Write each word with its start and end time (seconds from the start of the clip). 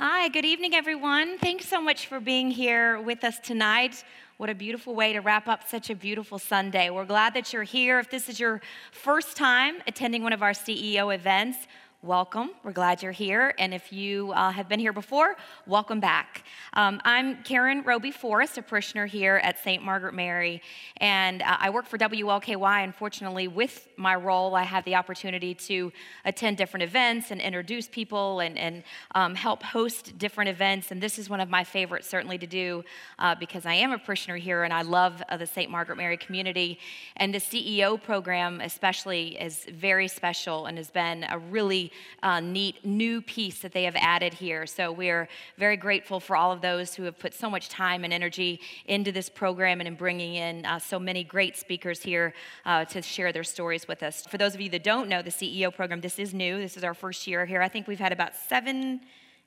Hi, 0.00 0.28
good 0.28 0.44
evening, 0.44 0.76
everyone. 0.76 1.38
Thanks 1.38 1.66
so 1.66 1.80
much 1.80 2.06
for 2.06 2.20
being 2.20 2.52
here 2.52 3.00
with 3.00 3.24
us 3.24 3.40
tonight. 3.40 4.04
What 4.36 4.48
a 4.48 4.54
beautiful 4.54 4.94
way 4.94 5.12
to 5.12 5.18
wrap 5.18 5.48
up 5.48 5.68
such 5.68 5.90
a 5.90 5.96
beautiful 5.96 6.38
Sunday. 6.38 6.88
We're 6.88 7.04
glad 7.04 7.34
that 7.34 7.52
you're 7.52 7.64
here. 7.64 7.98
If 7.98 8.08
this 8.08 8.28
is 8.28 8.38
your 8.38 8.60
first 8.92 9.36
time 9.36 9.78
attending 9.88 10.22
one 10.22 10.32
of 10.32 10.40
our 10.40 10.52
CEO 10.52 11.12
events, 11.12 11.66
welcome. 12.02 12.50
We're 12.62 12.70
glad 12.70 13.02
you're 13.02 13.10
here. 13.10 13.52
And 13.58 13.74
if 13.74 13.92
you 13.92 14.30
uh, 14.30 14.52
have 14.52 14.68
been 14.68 14.78
here 14.78 14.92
before, 14.92 15.34
welcome 15.66 15.98
back. 15.98 16.44
Um, 16.74 17.00
I'm 17.04 17.42
Karen 17.42 17.82
Roby 17.82 18.12
Forrest, 18.12 18.56
a 18.56 18.62
parishioner 18.62 19.06
here 19.06 19.40
at 19.42 19.58
St. 19.58 19.82
Margaret 19.82 20.14
Mary. 20.14 20.62
And 20.98 21.42
uh, 21.42 21.56
I 21.58 21.70
work 21.70 21.86
for 21.86 21.98
WLKY. 21.98 22.84
Unfortunately, 22.84 23.48
with 23.48 23.88
my 23.96 24.14
role, 24.14 24.54
I 24.54 24.62
have 24.62 24.84
the 24.84 24.94
opportunity 24.94 25.54
to 25.54 25.92
attend 26.24 26.56
different 26.56 26.84
events 26.84 27.32
and 27.32 27.40
introduce 27.40 27.88
people 27.88 28.38
and, 28.38 28.56
and 28.56 28.84
um, 29.16 29.34
help 29.34 29.64
host 29.64 30.16
different 30.18 30.50
events. 30.50 30.92
And 30.92 31.02
this 31.02 31.18
is 31.18 31.28
one 31.28 31.40
of 31.40 31.50
my 31.50 31.64
favorites, 31.64 32.08
certainly, 32.08 32.38
to 32.38 32.46
do 32.46 32.84
uh, 33.18 33.34
because 33.34 33.66
I 33.66 33.74
am 33.74 33.90
a 33.90 33.98
parishioner 33.98 34.36
here 34.36 34.62
and 34.62 34.72
I 34.72 34.82
love 34.82 35.20
uh, 35.28 35.36
the 35.36 35.46
St. 35.46 35.68
Margaret 35.68 35.96
Mary 35.96 36.16
community. 36.16 36.78
And 37.16 37.34
the 37.34 37.40
CEO 37.40 38.00
program, 38.00 38.60
especially, 38.60 39.36
is 39.40 39.64
very 39.64 40.06
special 40.06 40.66
and 40.66 40.78
has 40.78 40.92
been 40.92 41.26
a 41.28 41.36
really 41.38 41.87
uh, 42.22 42.40
neat 42.40 42.84
new 42.84 43.20
piece 43.20 43.60
that 43.60 43.72
they 43.72 43.84
have 43.84 43.96
added 43.96 44.34
here. 44.34 44.66
So 44.66 44.92
we're 44.92 45.28
very 45.56 45.76
grateful 45.76 46.20
for 46.20 46.36
all 46.36 46.52
of 46.52 46.60
those 46.60 46.94
who 46.94 47.04
have 47.04 47.18
put 47.18 47.34
so 47.34 47.48
much 47.48 47.68
time 47.68 48.04
and 48.04 48.12
energy 48.12 48.60
into 48.86 49.12
this 49.12 49.28
program 49.28 49.80
and 49.80 49.88
in 49.88 49.94
bringing 49.94 50.34
in 50.34 50.64
uh, 50.64 50.78
so 50.78 50.98
many 50.98 51.24
great 51.24 51.56
speakers 51.56 52.02
here 52.02 52.34
uh, 52.64 52.84
to 52.86 53.02
share 53.02 53.32
their 53.32 53.44
stories 53.44 53.88
with 53.88 54.02
us. 54.02 54.26
For 54.26 54.38
those 54.38 54.54
of 54.54 54.60
you 54.60 54.70
that 54.70 54.84
don't 54.84 55.08
know 55.08 55.22
the 55.22 55.30
CEO 55.30 55.74
program, 55.74 56.00
this 56.00 56.18
is 56.18 56.34
new. 56.34 56.58
This 56.58 56.76
is 56.76 56.84
our 56.84 56.94
first 56.94 57.26
year 57.26 57.46
here. 57.46 57.62
I 57.62 57.68
think 57.68 57.86
we've 57.86 57.98
had 57.98 58.12
about 58.12 58.36
seven, 58.36 59.00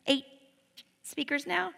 eight 0.07 0.25
speakers 1.03 1.47
now 1.47 1.71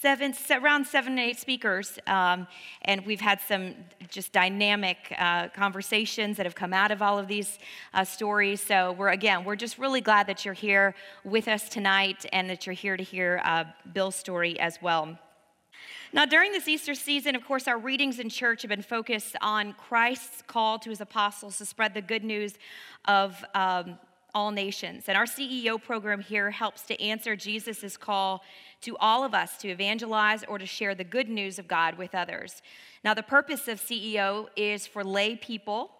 seven, 0.00 0.34
around 0.50 0.86
seven 0.86 1.16
to 1.16 1.22
eight 1.22 1.38
speakers, 1.38 1.98
um, 2.06 2.46
and 2.82 3.04
we've 3.04 3.20
had 3.20 3.40
some 3.40 3.74
just 4.08 4.32
dynamic 4.32 5.14
uh, 5.18 5.48
conversations 5.48 6.36
that 6.38 6.46
have 6.46 6.54
come 6.54 6.72
out 6.72 6.90
of 6.90 7.02
all 7.02 7.18
of 7.18 7.28
these 7.28 7.58
uh, 7.92 8.04
stories. 8.04 8.60
So 8.62 8.92
we're 8.92 9.10
again, 9.10 9.44
we're 9.44 9.56
just 9.56 9.78
really 9.78 10.00
glad 10.00 10.26
that 10.26 10.44
you're 10.44 10.54
here 10.54 10.94
with 11.24 11.48
us 11.48 11.68
tonight, 11.68 12.24
and 12.32 12.48
that 12.48 12.66
you're 12.66 12.74
here 12.74 12.96
to 12.96 13.02
hear 13.02 13.42
uh, 13.44 13.64
Bill's 13.92 14.16
story 14.16 14.58
as 14.58 14.78
well. 14.80 15.18
Now, 16.12 16.24
during 16.24 16.50
this 16.50 16.66
Easter 16.66 16.94
season, 16.94 17.36
of 17.36 17.44
course, 17.44 17.68
our 17.68 17.78
readings 17.78 18.18
in 18.18 18.28
church 18.28 18.62
have 18.62 18.68
been 18.68 18.82
focused 18.82 19.36
on 19.42 19.74
Christ's 19.74 20.42
call 20.42 20.78
to 20.80 20.90
his 20.90 21.00
apostles 21.00 21.58
to 21.58 21.66
spread 21.66 21.94
the 21.94 22.02
good 22.02 22.24
news 22.24 22.54
of 23.04 23.44
um, 23.54 23.96
all 24.34 24.50
nations. 24.50 25.04
And 25.08 25.16
our 25.16 25.24
CEO 25.24 25.82
program 25.82 26.20
here 26.20 26.50
helps 26.50 26.82
to 26.82 27.00
answer 27.00 27.36
Jesus' 27.36 27.96
call 27.96 28.42
to 28.82 28.96
all 28.98 29.24
of 29.24 29.34
us 29.34 29.56
to 29.58 29.68
evangelize 29.68 30.44
or 30.44 30.58
to 30.58 30.66
share 30.66 30.94
the 30.94 31.04
good 31.04 31.28
news 31.28 31.58
of 31.58 31.68
God 31.68 31.98
with 31.98 32.14
others. 32.14 32.62
Now, 33.04 33.14
the 33.14 33.22
purpose 33.22 33.68
of 33.68 33.80
CEO 33.80 34.48
is 34.56 34.86
for 34.86 35.04
lay 35.04 35.36
people, 35.36 35.92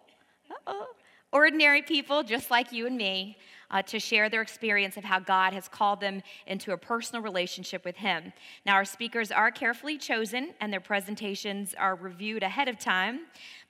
ordinary 1.33 1.83
people 1.83 2.23
just 2.23 2.50
like 2.50 2.73
you 2.73 2.86
and 2.86 2.97
me, 2.97 3.36
uh, 3.70 3.83
to 3.83 4.00
share 4.00 4.28
their 4.28 4.42
experience 4.42 4.97
of 4.97 5.05
how 5.05 5.20
God 5.20 5.53
has 5.53 5.69
called 5.69 6.00
them 6.00 6.23
into 6.47 6.73
a 6.73 6.77
personal 6.77 7.23
relationship 7.23 7.84
with 7.84 7.97
Him. 7.97 8.33
Now, 8.67 8.75
our 8.75 8.84
speakers 8.84 9.31
are 9.31 9.51
carefully 9.51 9.97
chosen 9.97 10.55
and 10.61 10.73
their 10.73 10.81
presentations 10.81 11.75
are 11.78 11.95
reviewed 11.95 12.42
ahead 12.42 12.69
of 12.69 12.78
time 12.78 13.20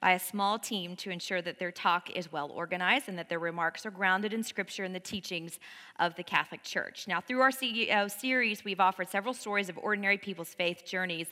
by 0.00 0.12
a 0.12 0.19
small 0.19 0.58
team 0.58 0.97
to 0.97 1.11
ensure 1.11 1.42
that 1.42 1.58
their 1.58 1.70
talk 1.70 2.11
is 2.16 2.33
well 2.33 2.50
organized 2.50 3.08
and 3.08 3.19
that 3.19 3.28
their 3.28 3.38
remarks 3.38 3.84
are 3.84 3.91
grounded 3.91 4.33
in 4.33 4.42
Scripture 4.42 4.84
and 4.84 4.94
the 4.94 5.00
teachings 5.00 5.58
of 5.98 6.14
the 6.14 6.22
Catholic 6.22 6.62
Church. 6.62 7.06
Now, 7.06 7.20
through 7.20 7.42
our 7.42 7.50
CEO 7.50 8.11
series, 8.11 8.64
we've 8.64 8.81
offered 8.81 9.11
several 9.11 9.34
stories 9.34 9.69
of 9.69 9.77
ordinary 9.77 10.16
people's 10.16 10.55
faith 10.55 10.84
journeys. 10.86 11.27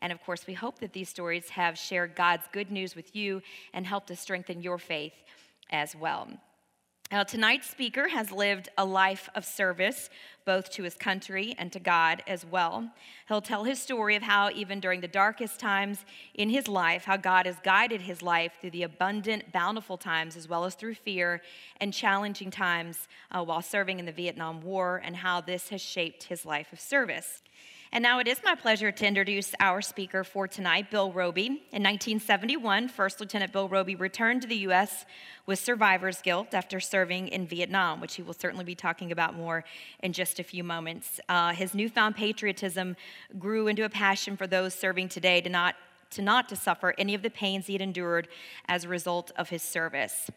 And 0.00 0.12
of 0.12 0.22
course, 0.22 0.46
we 0.46 0.52
hope 0.52 0.80
that 0.80 0.92
these 0.92 1.08
stories 1.08 1.48
have 1.50 1.78
shared 1.78 2.14
God's 2.14 2.44
good 2.52 2.70
news 2.70 2.94
with 2.94 3.16
you 3.16 3.40
and 3.72 3.86
helped 3.86 4.08
to 4.08 4.16
strengthen 4.16 4.62
your 4.62 4.76
faith 4.76 5.14
as 5.70 5.96
well. 5.96 6.28
Now, 7.12 7.24
tonight's 7.24 7.68
speaker 7.68 8.06
has 8.06 8.30
lived 8.30 8.68
a 8.78 8.84
life 8.84 9.28
of 9.34 9.44
service, 9.44 10.10
both 10.44 10.70
to 10.70 10.84
his 10.84 10.94
country 10.94 11.56
and 11.58 11.72
to 11.72 11.80
God 11.80 12.22
as 12.28 12.46
well. 12.46 12.88
He'll 13.26 13.40
tell 13.40 13.64
his 13.64 13.82
story 13.82 14.14
of 14.14 14.22
how, 14.22 14.50
even 14.50 14.78
during 14.78 15.00
the 15.00 15.08
darkest 15.08 15.58
times 15.58 16.04
in 16.34 16.50
his 16.50 16.68
life, 16.68 17.06
how 17.06 17.16
God 17.16 17.46
has 17.46 17.56
guided 17.64 18.02
his 18.02 18.22
life 18.22 18.52
through 18.60 18.70
the 18.70 18.84
abundant, 18.84 19.50
bountiful 19.50 19.98
times, 19.98 20.36
as 20.36 20.48
well 20.48 20.64
as 20.64 20.76
through 20.76 20.94
fear 20.94 21.42
and 21.80 21.92
challenging 21.92 22.52
times 22.52 23.08
uh, 23.32 23.42
while 23.42 23.60
serving 23.60 23.98
in 23.98 24.06
the 24.06 24.12
Vietnam 24.12 24.60
War, 24.60 25.02
and 25.04 25.16
how 25.16 25.40
this 25.40 25.70
has 25.70 25.80
shaped 25.80 26.24
his 26.24 26.46
life 26.46 26.72
of 26.72 26.78
service. 26.78 27.42
And 27.92 28.04
now 28.04 28.20
it 28.20 28.28
is 28.28 28.40
my 28.44 28.54
pleasure 28.54 28.92
to 28.92 29.06
introduce 29.06 29.52
our 29.58 29.82
speaker 29.82 30.22
for 30.22 30.46
tonight, 30.46 30.92
Bill 30.92 31.10
Roby. 31.10 31.46
In 31.46 31.82
1971, 31.82 32.86
First 32.86 33.18
Lieutenant 33.18 33.52
Bill 33.52 33.68
Roby 33.68 33.96
returned 33.96 34.42
to 34.42 34.48
the 34.48 34.58
U.S. 34.58 35.04
with 35.44 35.58
survivor's 35.58 36.22
guilt 36.22 36.54
after 36.54 36.78
serving 36.78 37.26
in 37.28 37.48
Vietnam, 37.48 38.00
which 38.00 38.14
he 38.14 38.22
will 38.22 38.32
certainly 38.32 38.64
be 38.64 38.76
talking 38.76 39.10
about 39.10 39.34
more 39.34 39.64
in 40.04 40.12
just 40.12 40.38
a 40.38 40.44
few 40.44 40.62
moments. 40.62 41.18
Uh, 41.28 41.52
his 41.52 41.74
newfound 41.74 42.14
patriotism 42.14 42.94
grew 43.40 43.66
into 43.66 43.82
a 43.84 43.88
passion 43.88 44.36
for 44.36 44.46
those 44.46 44.72
serving 44.72 45.08
today 45.08 45.40
to 45.40 45.48
not 45.48 45.74
to 46.10 46.22
not 46.22 46.48
to 46.48 46.56
suffer 46.56 46.94
any 46.96 47.14
of 47.14 47.22
the 47.22 47.30
pains 47.30 47.66
he 47.66 47.72
had 47.72 47.82
endured 47.82 48.28
as 48.68 48.84
a 48.84 48.88
result 48.88 49.32
of 49.36 49.48
his 49.48 49.62
service. 49.62 50.30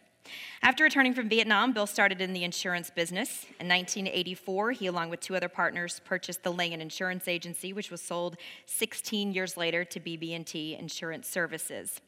After 0.62 0.84
returning 0.84 1.14
from 1.14 1.30
Vietnam, 1.30 1.74
Bill 1.74 1.88
started 1.88 2.22
in 2.22 2.34
the 2.34 2.44
insurance 2.44 2.90
business. 2.90 3.44
In 3.60 3.68
1984, 3.68 4.72
he, 4.72 4.88
along 4.88 5.10
with 5.10 5.20
two 5.20 5.36
other 5.36 5.50
partners, 5.50 6.02
purchased 6.06 6.44
the 6.44 6.54
Langen 6.54 6.82
Insurance 6.82 7.28
Agency, 7.28 7.74
which 7.74 7.92
was 7.92 8.02
sold 8.02 8.38
16 8.66 9.34
years 9.34 9.58
later 9.58 9.84
to 9.84 10.00
BB&T 10.00 10.76
Insurance 10.76 11.28
Services. 11.28 12.00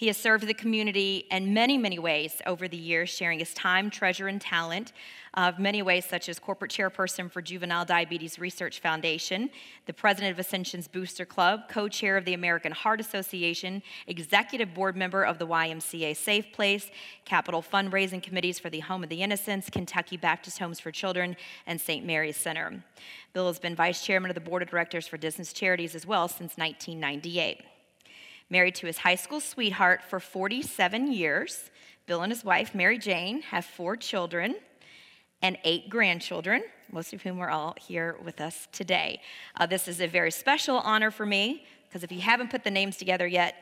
He 0.00 0.06
has 0.06 0.16
served 0.16 0.46
the 0.46 0.54
community 0.54 1.26
in 1.30 1.52
many, 1.52 1.76
many 1.76 1.98
ways 1.98 2.40
over 2.46 2.66
the 2.66 2.76
years, 2.78 3.10
sharing 3.10 3.38
his 3.38 3.52
time, 3.52 3.90
treasure, 3.90 4.28
and 4.28 4.40
talent 4.40 4.94
uh, 5.34 5.52
of 5.52 5.58
many 5.58 5.82
ways, 5.82 6.06
such 6.06 6.30
as 6.30 6.38
corporate 6.38 6.70
chairperson 6.70 7.30
for 7.30 7.42
Juvenile 7.42 7.84
Diabetes 7.84 8.38
Research 8.38 8.80
Foundation, 8.80 9.50
the 9.84 9.92
president 9.92 10.32
of 10.32 10.38
Ascension's 10.38 10.88
Booster 10.88 11.26
Club, 11.26 11.68
co 11.68 11.86
chair 11.86 12.16
of 12.16 12.24
the 12.24 12.32
American 12.32 12.72
Heart 12.72 13.02
Association, 13.02 13.82
executive 14.06 14.72
board 14.72 14.96
member 14.96 15.22
of 15.22 15.38
the 15.38 15.46
YMCA 15.46 16.16
Safe 16.16 16.50
Place, 16.50 16.90
capital 17.26 17.60
fundraising 17.60 18.22
committees 18.22 18.58
for 18.58 18.70
the 18.70 18.80
Home 18.80 19.02
of 19.02 19.10
the 19.10 19.22
Innocents, 19.22 19.68
Kentucky 19.68 20.16
Baptist 20.16 20.60
Homes 20.60 20.80
for 20.80 20.90
Children, 20.90 21.36
and 21.66 21.78
St. 21.78 22.06
Mary's 22.06 22.38
Center. 22.38 22.82
Bill 23.34 23.48
has 23.48 23.58
been 23.58 23.76
vice 23.76 24.02
chairman 24.02 24.30
of 24.30 24.34
the 24.34 24.40
board 24.40 24.62
of 24.62 24.70
directors 24.70 25.06
for 25.06 25.18
Distance 25.18 25.52
Charities 25.52 25.94
as 25.94 26.06
well 26.06 26.26
since 26.26 26.56
1998 26.56 27.69
married 28.50 28.74
to 28.74 28.86
his 28.86 28.98
high 28.98 29.14
school 29.14 29.40
sweetheart 29.40 30.02
for 30.02 30.20
47 30.20 31.12
years. 31.12 31.70
Bill 32.06 32.22
and 32.22 32.32
his 32.32 32.44
wife, 32.44 32.74
Mary 32.74 32.98
Jane, 32.98 33.42
have 33.42 33.64
four 33.64 33.96
children 33.96 34.56
and 35.40 35.56
eight 35.64 35.88
grandchildren, 35.88 36.64
most 36.92 37.12
of 37.12 37.22
whom 37.22 37.40
are 37.40 37.50
all 37.50 37.74
here 37.80 38.16
with 38.22 38.40
us 38.40 38.68
today. 38.72 39.20
Uh, 39.56 39.66
this 39.66 39.88
is 39.88 40.00
a 40.00 40.06
very 40.06 40.30
special 40.30 40.78
honor 40.78 41.10
for 41.10 41.24
me 41.24 41.64
because 41.88 42.02
if 42.02 42.12
you 42.12 42.20
haven't 42.20 42.50
put 42.50 42.64
the 42.64 42.70
names 42.70 42.96
together 42.96 43.26
yet, 43.26 43.54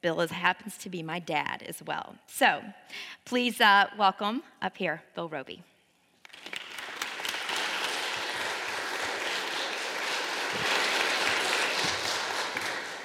Bill 0.00 0.20
is, 0.20 0.30
happens 0.30 0.78
to 0.78 0.88
be 0.88 1.02
my 1.02 1.18
dad 1.18 1.64
as 1.66 1.82
well. 1.84 2.14
So 2.28 2.62
please 3.24 3.60
uh, 3.60 3.88
welcome 3.98 4.44
up 4.62 4.76
here 4.76 5.02
Bill 5.14 5.28
Roby. 5.28 5.62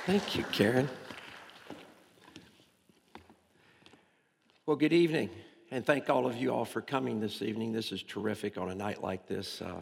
Thank 0.06 0.36
you, 0.36 0.44
Karen. 0.52 0.90
Well, 4.66 4.78
good 4.78 4.94
evening, 4.94 5.30
and 5.72 5.86
thank 5.86 6.10
all 6.10 6.26
of 6.26 6.38
you 6.38 6.54
all 6.54 6.64
for 6.64 6.80
coming 6.80 7.20
this 7.20 7.42
evening. 7.42 7.74
This 7.74 7.92
is 7.92 8.02
terrific 8.02 8.58
on 8.58 8.70
a 8.70 8.76
night 8.76 9.04
like 9.04 9.28
this 9.28 9.62
uh, 9.62 9.82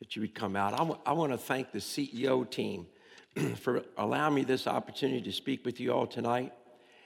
that 0.00 0.16
you 0.16 0.22
would 0.22 0.34
come 0.34 0.56
out. 0.56 0.74
I, 0.74 0.78
w- 0.78 0.98
I 1.06 1.12
want 1.12 1.30
to 1.30 1.38
thank 1.38 1.70
the 1.70 1.78
CEO 1.78 2.50
team 2.50 2.88
for 3.54 3.84
allowing 3.96 4.34
me 4.34 4.42
this 4.42 4.66
opportunity 4.66 5.22
to 5.22 5.30
speak 5.30 5.64
with 5.64 5.78
you 5.78 5.92
all 5.92 6.08
tonight. 6.08 6.52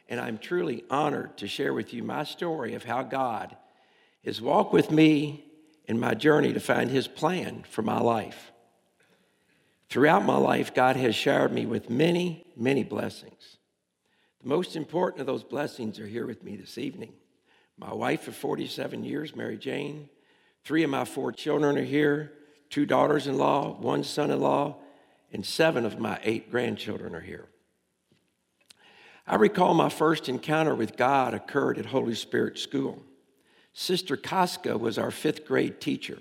And 0.08 0.18
I'm 0.18 0.38
truly 0.38 0.82
honored 0.88 1.36
to 1.36 1.46
share 1.46 1.74
with 1.74 1.92
you 1.92 2.02
my 2.02 2.24
story 2.24 2.72
of 2.72 2.84
how 2.84 3.02
God 3.02 3.54
has 4.24 4.40
walked 4.40 4.72
with 4.72 4.90
me 4.90 5.44
in 5.84 6.00
my 6.00 6.14
journey 6.14 6.54
to 6.54 6.60
find 6.60 6.90
His 6.90 7.06
plan 7.06 7.64
for 7.68 7.82
my 7.82 8.00
life. 8.00 8.50
Throughout 9.90 10.24
my 10.24 10.38
life, 10.38 10.72
God 10.72 10.96
has 10.96 11.14
showered 11.14 11.52
me 11.52 11.66
with 11.66 11.90
many, 11.90 12.46
many 12.56 12.82
blessings. 12.82 13.58
The 14.44 14.50
most 14.50 14.76
important 14.76 15.22
of 15.22 15.26
those 15.26 15.42
blessings 15.42 15.98
are 15.98 16.06
here 16.06 16.26
with 16.26 16.44
me 16.44 16.54
this 16.54 16.76
evening. 16.76 17.14
My 17.78 17.94
wife 17.94 18.28
of 18.28 18.36
47 18.36 19.02
years, 19.02 19.34
Mary 19.34 19.56
Jane. 19.56 20.10
Three 20.64 20.82
of 20.82 20.90
my 20.90 21.06
four 21.06 21.32
children 21.32 21.78
are 21.78 21.82
here 21.82 22.30
two 22.68 22.84
daughters 22.84 23.26
in 23.26 23.38
law, 23.38 23.74
one 23.80 24.04
son 24.04 24.30
in 24.30 24.40
law, 24.40 24.76
and 25.32 25.46
seven 25.46 25.86
of 25.86 25.98
my 25.98 26.20
eight 26.24 26.50
grandchildren 26.50 27.14
are 27.14 27.22
here. 27.22 27.46
I 29.26 29.36
recall 29.36 29.72
my 29.72 29.88
first 29.88 30.28
encounter 30.28 30.74
with 30.74 30.98
God 30.98 31.32
occurred 31.32 31.78
at 31.78 31.86
Holy 31.86 32.14
Spirit 32.14 32.58
School. 32.58 33.02
Sister 33.72 34.14
Casca 34.14 34.76
was 34.76 34.98
our 34.98 35.10
fifth 35.10 35.46
grade 35.46 35.80
teacher. 35.80 36.18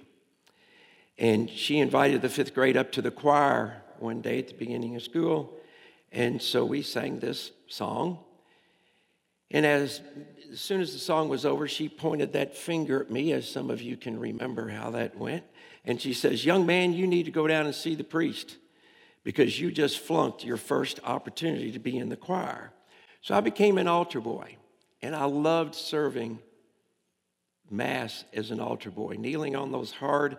And 1.17 1.49
she 1.49 1.79
invited 1.79 2.21
the 2.21 2.29
fifth 2.29 2.53
grade 2.53 2.77
up 2.77 2.93
to 2.93 3.01
the 3.01 3.11
choir 3.11 3.81
one 3.99 4.21
day 4.21 4.39
at 4.39 4.47
the 4.47 4.53
beginning 4.53 4.95
of 4.95 5.03
school. 5.03 5.57
And 6.13 6.41
so 6.41 6.63
we 6.63 6.83
sang 6.83 7.19
this 7.19 7.51
song. 7.73 8.19
And 9.51 9.65
as, 9.65 10.01
as 10.51 10.59
soon 10.59 10.81
as 10.81 10.93
the 10.93 10.99
song 10.99 11.29
was 11.29 11.45
over, 11.45 11.67
she 11.67 11.89
pointed 11.89 12.33
that 12.33 12.55
finger 12.55 13.01
at 13.01 13.11
me, 13.11 13.33
as 13.33 13.47
some 13.47 13.69
of 13.69 13.81
you 13.81 13.97
can 13.97 14.19
remember 14.19 14.69
how 14.69 14.91
that 14.91 15.17
went. 15.17 15.43
And 15.85 16.01
she 16.01 16.13
says, 16.13 16.45
Young 16.45 16.65
man, 16.65 16.93
you 16.93 17.07
need 17.07 17.25
to 17.25 17.31
go 17.31 17.47
down 17.47 17.65
and 17.65 17.75
see 17.75 17.95
the 17.95 18.03
priest 18.03 18.57
because 19.23 19.59
you 19.59 19.71
just 19.71 19.99
flunked 19.99 20.43
your 20.43 20.57
first 20.57 20.99
opportunity 21.03 21.71
to 21.71 21.79
be 21.79 21.97
in 21.97 22.09
the 22.09 22.15
choir. 22.15 22.71
So 23.21 23.35
I 23.35 23.41
became 23.41 23.77
an 23.77 23.87
altar 23.87 24.19
boy, 24.19 24.57
and 25.01 25.15
I 25.15 25.25
loved 25.25 25.75
serving 25.75 26.39
Mass 27.69 28.23
as 28.33 28.51
an 28.51 28.59
altar 28.59 28.91
boy, 28.91 29.15
kneeling 29.17 29.55
on 29.55 29.71
those 29.71 29.91
hard 29.91 30.37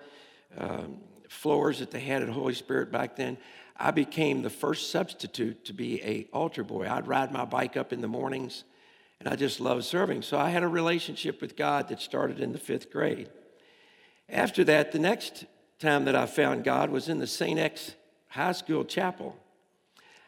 um, 0.57 0.99
floors 1.29 1.79
that 1.81 1.91
they 1.91 2.01
had 2.01 2.23
at 2.23 2.29
Holy 2.29 2.55
Spirit 2.55 2.93
back 2.93 3.17
then. 3.17 3.39
I 3.77 3.91
became 3.91 4.43
the 4.43 4.51
first 4.51 4.91
substitute 4.91 5.65
to 5.65 5.73
be 5.73 6.03
a 6.03 6.29
altar 6.33 6.63
boy. 6.63 6.89
I'd 6.89 7.09
ride 7.09 7.33
my 7.33 7.45
bike 7.45 7.77
up 7.77 7.93
in 7.93 8.01
the 8.01 8.09
mornings, 8.09 8.65
and 9.19 9.29
I 9.29 9.37
just 9.37 9.61
loved 9.61 9.85
serving. 9.85 10.23
So 10.23 10.39
I 10.39 10.51
had 10.51 10.63
a 10.63 10.69
relationship 10.69 11.41
with 11.41 11.57
God 11.57 11.89
that 11.89 12.01
started 12.01 12.41
in 12.41 12.53
the 12.53 12.59
fifth 12.59 12.91
grade. 12.91 13.31
After 14.29 14.65
that, 14.65 14.93
the 14.93 14.99
next 14.99 15.45
time 15.79 16.05
that 16.05 16.17
I 16.17 16.27
found 16.27 16.65
God 16.65 16.91
was 16.91 17.09
in 17.09 17.19
the 17.19 17.27
St. 17.27 17.59
X 17.59 17.95
High 18.29 18.53
School 18.53 18.85
chapel. 18.85 19.37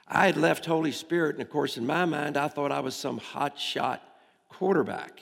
I 0.08 0.26
had 0.26 0.37
left 0.37 0.66
Holy 0.66 0.92
Spirit, 0.92 1.37
and 1.37 1.42
of 1.42 1.50
course, 1.50 1.76
in 1.76 1.87
my 1.87 2.04
mind, 2.04 2.37
I 2.37 2.49
thought 2.49 2.70
I 2.70 2.81
was 2.81 2.94
some 2.94 3.19
hot 3.19 3.58
shot 3.58 4.02
quarterback. 4.49 5.20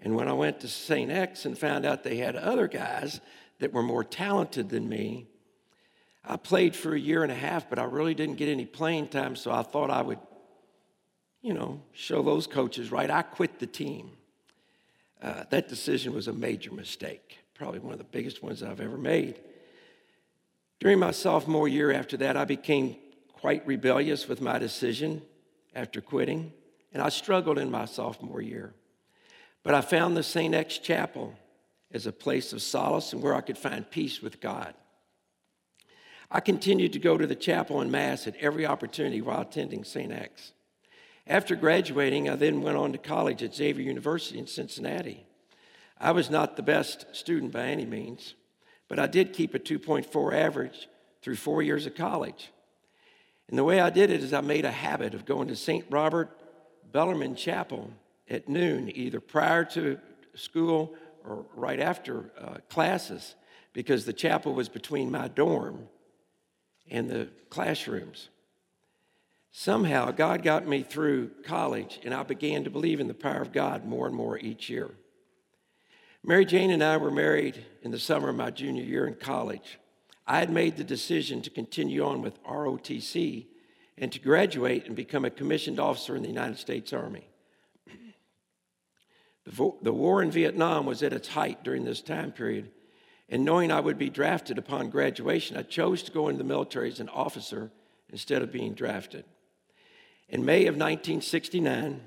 And 0.00 0.16
when 0.16 0.28
I 0.28 0.32
went 0.32 0.60
to 0.60 0.68
St. 0.68 1.10
X 1.10 1.44
and 1.44 1.56
found 1.56 1.86
out 1.86 2.02
they 2.02 2.16
had 2.16 2.36
other 2.36 2.66
guys 2.66 3.20
that 3.60 3.72
were 3.72 3.82
more 3.82 4.04
talented 4.04 4.68
than 4.68 4.88
me, 4.88 5.28
I 6.26 6.36
played 6.36 6.74
for 6.74 6.94
a 6.94 6.98
year 6.98 7.22
and 7.22 7.30
a 7.30 7.36
half, 7.36 7.68
but 7.68 7.78
I 7.78 7.84
really 7.84 8.14
didn't 8.14 8.36
get 8.36 8.48
any 8.48 8.64
playing 8.64 9.08
time, 9.08 9.36
so 9.36 9.50
I 9.50 9.62
thought 9.62 9.90
I 9.90 10.00
would, 10.00 10.18
you 11.42 11.52
know, 11.52 11.82
show 11.92 12.22
those 12.22 12.46
coaches 12.46 12.90
right. 12.90 13.10
I 13.10 13.22
quit 13.22 13.58
the 13.58 13.66
team. 13.66 14.12
Uh, 15.20 15.44
that 15.50 15.68
decision 15.68 16.14
was 16.14 16.28
a 16.28 16.32
major 16.32 16.72
mistake, 16.72 17.38
probably 17.54 17.80
one 17.80 17.92
of 17.92 17.98
the 17.98 18.04
biggest 18.04 18.42
ones 18.42 18.62
I've 18.62 18.80
ever 18.80 18.96
made. 18.96 19.40
During 20.80 20.98
my 20.98 21.10
sophomore 21.10 21.68
year 21.68 21.92
after 21.92 22.16
that, 22.18 22.36
I 22.36 22.44
became 22.44 22.96
quite 23.32 23.66
rebellious 23.66 24.26
with 24.26 24.40
my 24.40 24.58
decision 24.58 25.22
after 25.74 26.00
quitting, 26.00 26.52
and 26.92 27.02
I 27.02 27.10
struggled 27.10 27.58
in 27.58 27.70
my 27.70 27.84
sophomore 27.84 28.40
year. 28.40 28.72
But 29.62 29.74
I 29.74 29.82
found 29.82 30.16
the 30.16 30.22
St. 30.22 30.54
X 30.54 30.78
Chapel 30.78 31.34
as 31.92 32.06
a 32.06 32.12
place 32.12 32.52
of 32.52 32.62
solace 32.62 33.12
and 33.12 33.22
where 33.22 33.34
I 33.34 33.40
could 33.40 33.58
find 33.58 33.88
peace 33.90 34.22
with 34.22 34.40
God. 34.40 34.74
I 36.34 36.40
continued 36.40 36.92
to 36.94 36.98
go 36.98 37.16
to 37.16 37.28
the 37.28 37.36
chapel 37.36 37.80
and 37.80 37.92
Mass 37.92 38.26
at 38.26 38.34
every 38.40 38.66
opportunity 38.66 39.20
while 39.20 39.42
attending 39.42 39.84
St. 39.84 40.10
X. 40.10 40.50
After 41.28 41.54
graduating, 41.54 42.28
I 42.28 42.34
then 42.34 42.60
went 42.60 42.76
on 42.76 42.90
to 42.90 42.98
college 42.98 43.40
at 43.44 43.54
Xavier 43.54 43.86
University 43.86 44.40
in 44.40 44.48
Cincinnati. 44.48 45.24
I 45.96 46.10
was 46.10 46.30
not 46.30 46.56
the 46.56 46.62
best 46.64 47.06
student 47.12 47.52
by 47.52 47.66
any 47.66 47.86
means, 47.86 48.34
but 48.88 48.98
I 48.98 49.06
did 49.06 49.32
keep 49.32 49.54
a 49.54 49.60
2.4 49.60 50.34
average 50.34 50.88
through 51.22 51.36
four 51.36 51.62
years 51.62 51.86
of 51.86 51.94
college. 51.94 52.50
And 53.48 53.56
the 53.56 53.62
way 53.62 53.78
I 53.78 53.90
did 53.90 54.10
it 54.10 54.24
is 54.24 54.32
I 54.32 54.40
made 54.40 54.64
a 54.64 54.72
habit 54.72 55.14
of 55.14 55.24
going 55.24 55.46
to 55.48 55.56
St. 55.56 55.84
Robert 55.88 56.36
Bellarmine 56.90 57.36
Chapel 57.36 57.92
at 58.28 58.48
noon, 58.48 58.90
either 58.92 59.20
prior 59.20 59.64
to 59.66 60.00
school 60.34 60.96
or 61.24 61.46
right 61.54 61.78
after 61.78 62.32
uh, 62.40 62.56
classes, 62.68 63.36
because 63.72 64.04
the 64.04 64.12
chapel 64.12 64.52
was 64.52 64.68
between 64.68 65.12
my 65.12 65.28
dorm 65.28 65.86
and 66.90 67.08
the 67.08 67.28
classrooms. 67.50 68.28
Somehow, 69.50 70.10
God 70.10 70.42
got 70.42 70.66
me 70.66 70.82
through 70.82 71.30
college, 71.44 72.00
and 72.04 72.12
I 72.12 72.24
began 72.24 72.64
to 72.64 72.70
believe 72.70 72.98
in 72.98 73.06
the 73.06 73.14
power 73.14 73.40
of 73.40 73.52
God 73.52 73.84
more 73.84 74.06
and 74.06 74.16
more 74.16 74.38
each 74.38 74.68
year. 74.68 74.90
Mary 76.24 76.44
Jane 76.44 76.70
and 76.70 76.82
I 76.82 76.96
were 76.96 77.10
married 77.10 77.64
in 77.82 77.90
the 77.90 77.98
summer 77.98 78.30
of 78.30 78.36
my 78.36 78.50
junior 78.50 78.82
year 78.82 79.06
in 79.06 79.14
college. 79.14 79.78
I 80.26 80.38
had 80.38 80.50
made 80.50 80.76
the 80.76 80.84
decision 80.84 81.42
to 81.42 81.50
continue 81.50 82.04
on 82.04 82.22
with 82.22 82.42
ROTC 82.44 83.46
and 83.98 84.10
to 84.10 84.18
graduate 84.18 84.86
and 84.86 84.96
become 84.96 85.24
a 85.24 85.30
commissioned 85.30 85.78
officer 85.78 86.16
in 86.16 86.22
the 86.22 86.28
United 86.28 86.58
States 86.58 86.92
Army. 86.92 87.28
The, 89.44 89.92
war 89.92 90.22
in 90.22 90.30
Vietnam 90.30 90.86
was 90.86 91.02
at 91.02 91.12
its 91.12 91.28
height 91.28 91.62
during 91.62 91.84
this 91.84 92.00
time 92.00 92.32
period, 92.32 92.70
and 93.28 93.44
knowing 93.44 93.72
I 93.72 93.80
would 93.80 93.98
be 93.98 94.10
drafted 94.10 94.58
upon 94.58 94.90
graduation, 94.90 95.56
I 95.56 95.62
chose 95.62 96.02
to 96.04 96.12
go 96.12 96.28
into 96.28 96.38
the 96.38 96.48
military 96.48 96.90
as 96.90 97.00
an 97.00 97.08
officer 97.08 97.70
instead 98.10 98.42
of 98.42 98.52
being 98.52 98.74
drafted. 98.74 99.24
In 100.28 100.44
May 100.44 100.66
of 100.66 100.74
1969, 100.74 102.00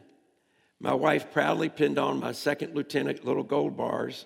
my 0.79 0.93
wife 0.93 1.31
proudly 1.31 1.69
pinned 1.69 1.97
on 1.97 2.19
my 2.19 2.31
second 2.31 2.75
lieutenant 2.75 3.25
little 3.25 3.43
gold 3.43 3.75
bars. 3.75 4.25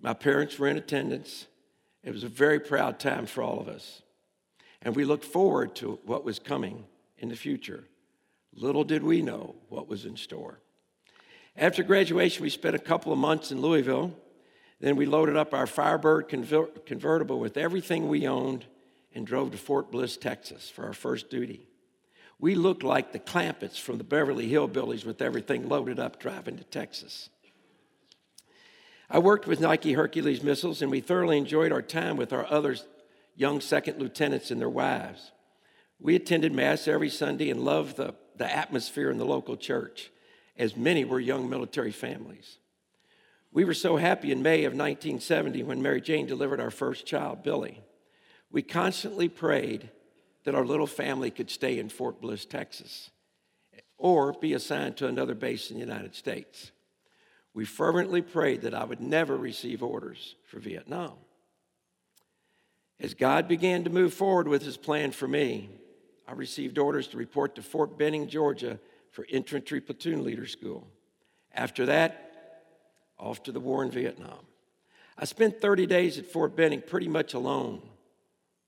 My 0.00 0.12
parents 0.12 0.58
were 0.58 0.68
in 0.68 0.76
attendance. 0.76 1.46
It 2.02 2.12
was 2.12 2.24
a 2.24 2.28
very 2.28 2.58
proud 2.58 2.98
time 2.98 3.26
for 3.26 3.42
all 3.42 3.60
of 3.60 3.68
us. 3.68 4.02
And 4.82 4.94
we 4.94 5.04
looked 5.04 5.24
forward 5.24 5.74
to 5.76 5.98
what 6.04 6.24
was 6.24 6.38
coming 6.38 6.84
in 7.18 7.28
the 7.28 7.36
future. 7.36 7.84
Little 8.54 8.84
did 8.84 9.02
we 9.02 9.22
know 9.22 9.56
what 9.68 9.88
was 9.88 10.04
in 10.04 10.16
store. 10.16 10.60
After 11.56 11.82
graduation, 11.82 12.42
we 12.42 12.50
spent 12.50 12.76
a 12.76 12.80
couple 12.80 13.12
of 13.12 13.18
months 13.18 13.50
in 13.50 13.60
Louisville. 13.60 14.14
Then 14.80 14.96
we 14.96 15.06
loaded 15.06 15.36
up 15.36 15.54
our 15.54 15.66
Firebird 15.66 16.28
convertible 16.28 17.40
with 17.40 17.56
everything 17.56 18.08
we 18.08 18.28
owned 18.28 18.66
and 19.14 19.26
drove 19.26 19.50
to 19.50 19.58
Fort 19.58 19.90
Bliss, 19.90 20.16
Texas 20.16 20.70
for 20.70 20.86
our 20.86 20.92
first 20.92 21.30
duty. 21.30 21.68
We 22.38 22.54
looked 22.54 22.84
like 22.84 23.12
the 23.12 23.18
Clampetts 23.18 23.80
from 23.80 23.98
the 23.98 24.04
Beverly 24.04 24.48
Hillbillies 24.48 25.04
with 25.04 25.20
everything 25.20 25.68
loaded 25.68 25.98
up 25.98 26.20
driving 26.20 26.56
to 26.58 26.64
Texas. 26.64 27.28
I 29.10 29.18
worked 29.18 29.48
with 29.48 29.60
Nike 29.60 29.94
Hercules 29.94 30.42
missiles, 30.42 30.82
and 30.82 30.90
we 30.90 31.00
thoroughly 31.00 31.38
enjoyed 31.38 31.72
our 31.72 31.82
time 31.82 32.16
with 32.16 32.32
our 32.32 32.46
other 32.46 32.76
young 33.34 33.60
second 33.60 33.98
lieutenants 33.98 34.50
and 34.50 34.60
their 34.60 34.68
wives. 34.68 35.32
We 35.98 36.14
attended 36.14 36.52
Mass 36.52 36.86
every 36.86 37.08
Sunday 37.08 37.50
and 37.50 37.64
loved 37.64 37.96
the, 37.96 38.14
the 38.36 38.54
atmosphere 38.54 39.10
in 39.10 39.18
the 39.18 39.24
local 39.24 39.56
church 39.56 40.12
as 40.56 40.76
many 40.76 41.04
were 41.04 41.20
young 41.20 41.48
military 41.48 41.92
families. 41.92 42.58
We 43.58 43.64
were 43.64 43.74
so 43.74 43.96
happy 43.96 44.30
in 44.30 44.40
May 44.40 44.62
of 44.66 44.72
1970 44.72 45.64
when 45.64 45.82
Mary 45.82 46.00
Jane 46.00 46.26
delivered 46.26 46.60
our 46.60 46.70
first 46.70 47.06
child, 47.06 47.42
Billy. 47.42 47.82
We 48.52 48.62
constantly 48.62 49.28
prayed 49.28 49.90
that 50.44 50.54
our 50.54 50.64
little 50.64 50.86
family 50.86 51.32
could 51.32 51.50
stay 51.50 51.80
in 51.80 51.88
Fort 51.88 52.20
Bliss, 52.20 52.44
Texas, 52.44 53.10
or 53.96 54.32
be 54.32 54.52
assigned 54.52 54.96
to 54.98 55.08
another 55.08 55.34
base 55.34 55.72
in 55.72 55.74
the 55.74 55.84
United 55.84 56.14
States. 56.14 56.70
We 57.52 57.64
fervently 57.64 58.22
prayed 58.22 58.62
that 58.62 58.74
I 58.74 58.84
would 58.84 59.00
never 59.00 59.36
receive 59.36 59.82
orders 59.82 60.36
for 60.46 60.60
Vietnam. 60.60 61.14
As 63.00 63.12
God 63.12 63.48
began 63.48 63.82
to 63.82 63.90
move 63.90 64.14
forward 64.14 64.46
with 64.46 64.62
his 64.62 64.76
plan 64.76 65.10
for 65.10 65.26
me, 65.26 65.68
I 66.28 66.34
received 66.34 66.78
orders 66.78 67.08
to 67.08 67.16
report 67.16 67.56
to 67.56 67.62
Fort 67.62 67.98
Benning, 67.98 68.28
Georgia 68.28 68.78
for 69.10 69.26
infantry 69.28 69.80
platoon 69.80 70.22
leader 70.22 70.46
school. 70.46 70.86
After 71.52 71.86
that, 71.86 72.27
off 73.18 73.42
to 73.44 73.52
the 73.52 73.60
war 73.60 73.82
in 73.82 73.90
Vietnam. 73.90 74.46
I 75.16 75.24
spent 75.24 75.60
30 75.60 75.86
days 75.86 76.18
at 76.18 76.26
Fort 76.26 76.54
Benning 76.54 76.82
pretty 76.82 77.08
much 77.08 77.34
alone, 77.34 77.82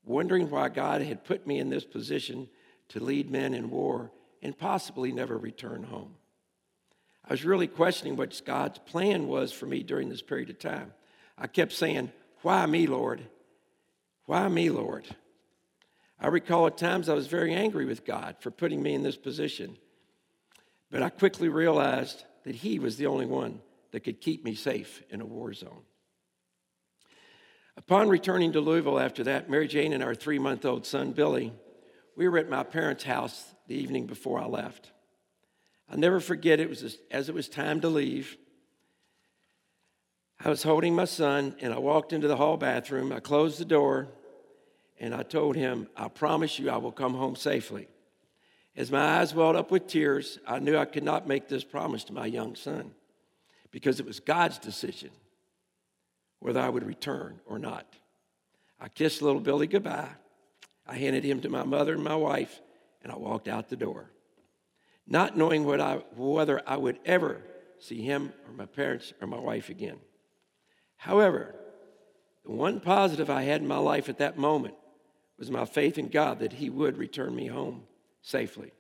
wondering 0.05 0.51
why 0.51 0.69
God 0.69 1.03
had 1.03 1.25
put 1.25 1.47
me 1.47 1.59
in 1.59 1.71
this 1.71 1.85
position 1.85 2.49
to 2.89 3.03
lead 3.03 3.31
men 3.31 3.55
in 3.55 3.71
war 3.71 4.11
and 4.43 4.59
possibly 4.59 5.13
never 5.13 5.39
return 5.39 5.85
home. 5.85 6.17
I 7.25 7.35
was 7.35 7.45
really 7.45 7.69
questioning 7.69 8.17
what 8.17 8.41
God's 8.45 8.79
plan 8.81 9.29
was 9.29 9.53
for 9.53 9.67
me 9.67 9.83
during 9.83 10.09
this 10.09 10.23
period 10.23 10.51
of 10.51 10.59
time. 10.59 10.93
I 11.39 11.47
kept 11.47 11.73
saying, 11.73 12.11
Why 12.43 12.67
me, 12.67 12.87
Lord? 12.89 13.21
Why 14.27 14.49
me, 14.49 14.71
Lord? 14.71 15.07
I 16.19 16.27
recall 16.29 16.67
at 16.67 16.77
times 16.77 17.09
I 17.09 17.15
was 17.15 17.29
very 17.29 17.55
angry 17.55 17.85
with 17.85 18.05
God 18.05 18.37
for 18.41 18.51
putting 18.51 18.83
me 18.83 18.95
in 18.95 19.03
this 19.03 19.17
position. 19.17 19.77
But 20.91 21.03
I 21.03 21.09
quickly 21.09 21.49
realized 21.49 22.25
that 22.45 22.57
he 22.57 22.79
was 22.79 22.97
the 22.97 23.07
only 23.07 23.27
one 23.27 23.61
that 23.93 24.01
could 24.01 24.21
keep 24.21 24.45
me 24.45 24.55
safe 24.55 25.03
in 25.11 25.21
a 25.21 25.27
war 25.27 25.53
zone. 25.53 25.83
Upon 27.77 28.09
returning 28.09 28.53
to 28.53 28.61
Louisville 28.61 28.99
after 29.01 29.25
that, 29.25 29.49
Mary 29.49 29.67
Jane 29.67 29.93
and 29.93 30.03
our 30.03 30.15
three 30.15 30.39
month 30.39 30.65
old 30.65 30.87
son, 30.87 31.13
Billy, 31.13 31.53
we 32.17 32.29
were 32.29 32.39
at 32.39 32.49
my 32.49 32.63
parents' 32.63 33.05
house 33.05 33.55
the 33.67 33.75
evening 33.75 34.07
before 34.07 34.39
I 34.39 34.47
left. 34.47 34.93
I'll 35.89 35.99
never 35.99 36.21
forget 36.21 36.61
it 36.61 36.69
was 36.69 36.99
as 37.11 37.29
it 37.29 37.35
was 37.35 37.49
time 37.49 37.81
to 37.81 37.89
leave. 37.89 38.37
I 40.43 40.49
was 40.49 40.63
holding 40.63 40.95
my 40.95 41.05
son 41.05 41.57
and 41.61 41.73
I 41.73 41.79
walked 41.79 42.13
into 42.13 42.29
the 42.29 42.37
hall 42.37 42.57
bathroom. 42.57 43.13
I 43.13 43.21
closed 43.21 43.59
the 43.59 43.65
door 43.65 44.09
and 44.99 45.15
I 45.15 45.23
told 45.23 45.57
him, 45.57 45.89
I 45.97 46.09
promise 46.09 46.59
you 46.59 46.71
I 46.71 46.77
will 46.77 46.93
come 46.93 47.15
home 47.15 47.37
safely. 47.37 47.89
As 48.77 48.91
my 48.91 49.21
eyes 49.21 49.35
welled 49.35 49.57
up 49.57 49.71
with 49.71 49.87
tears, 49.87 50.39
I 50.47 50.59
knew 50.59 50.77
I 50.77 50.85
could 50.85 51.03
not 51.03 51.27
make 51.27 51.49
this 51.49 51.65
promise 51.65 52.05
to 52.05 52.13
my 52.13 52.27
young 52.27 52.55
son 52.55 52.93
because 53.71 54.01
it 54.01 54.07
was 54.07 54.21
God's 54.21 54.59
decision 54.59 55.11
whether 56.41 56.61
I 56.61 56.69
would 56.69 56.87
return 56.87 57.41
or 57.47 57.59
not. 57.59 57.87
I 58.81 58.89
kissed 58.89 59.23
little 59.23 59.41
Billy 59.41 59.67
goodbye. 59.67 60.09
I 60.87 60.97
handed 60.97 61.23
him 61.23 61.41
to 61.43 61.49
my 61.49 61.63
mother 61.63 61.95
and 61.95 62.03
my 62.03 62.17
wife, 62.17 62.61
and 63.03 63.13
I 63.13 63.17
walked 63.17 63.47
out 63.47 63.69
the 63.69 63.77
door, 63.77 64.11
not 65.07 65.37
knowing 65.37 65.69
I, 65.81 65.97
whether 66.17 66.63
I 66.67 66.77
would 66.77 66.99
ever 67.05 67.43
see 67.79 68.01
him 68.03 68.33
or 68.47 68.55
my 68.55 68.67
parents 68.67 69.13
or 69.21 69.27
my 69.27 69.39
wife 69.39 69.69
again. 69.69 69.99
However, 70.97 71.55
the 72.45 72.53
one 72.53 72.81
positive 72.81 73.31
I 73.31 73.43
had 73.43 73.61
in 73.61 73.69
my 73.69 73.79
life 73.79 74.09
at 74.09 74.19
that 74.19 74.39
moment 74.39 74.75
was 75.39 75.51
my 75.51 75.65
faith 75.65 75.99
in 75.99 76.09
God 76.09 76.41
that 76.41 76.55
He 76.55 76.71
would 76.71 76.99
return 76.99 77.35
me 77.35 77.47
home 77.47 77.85
safely. 78.23 78.73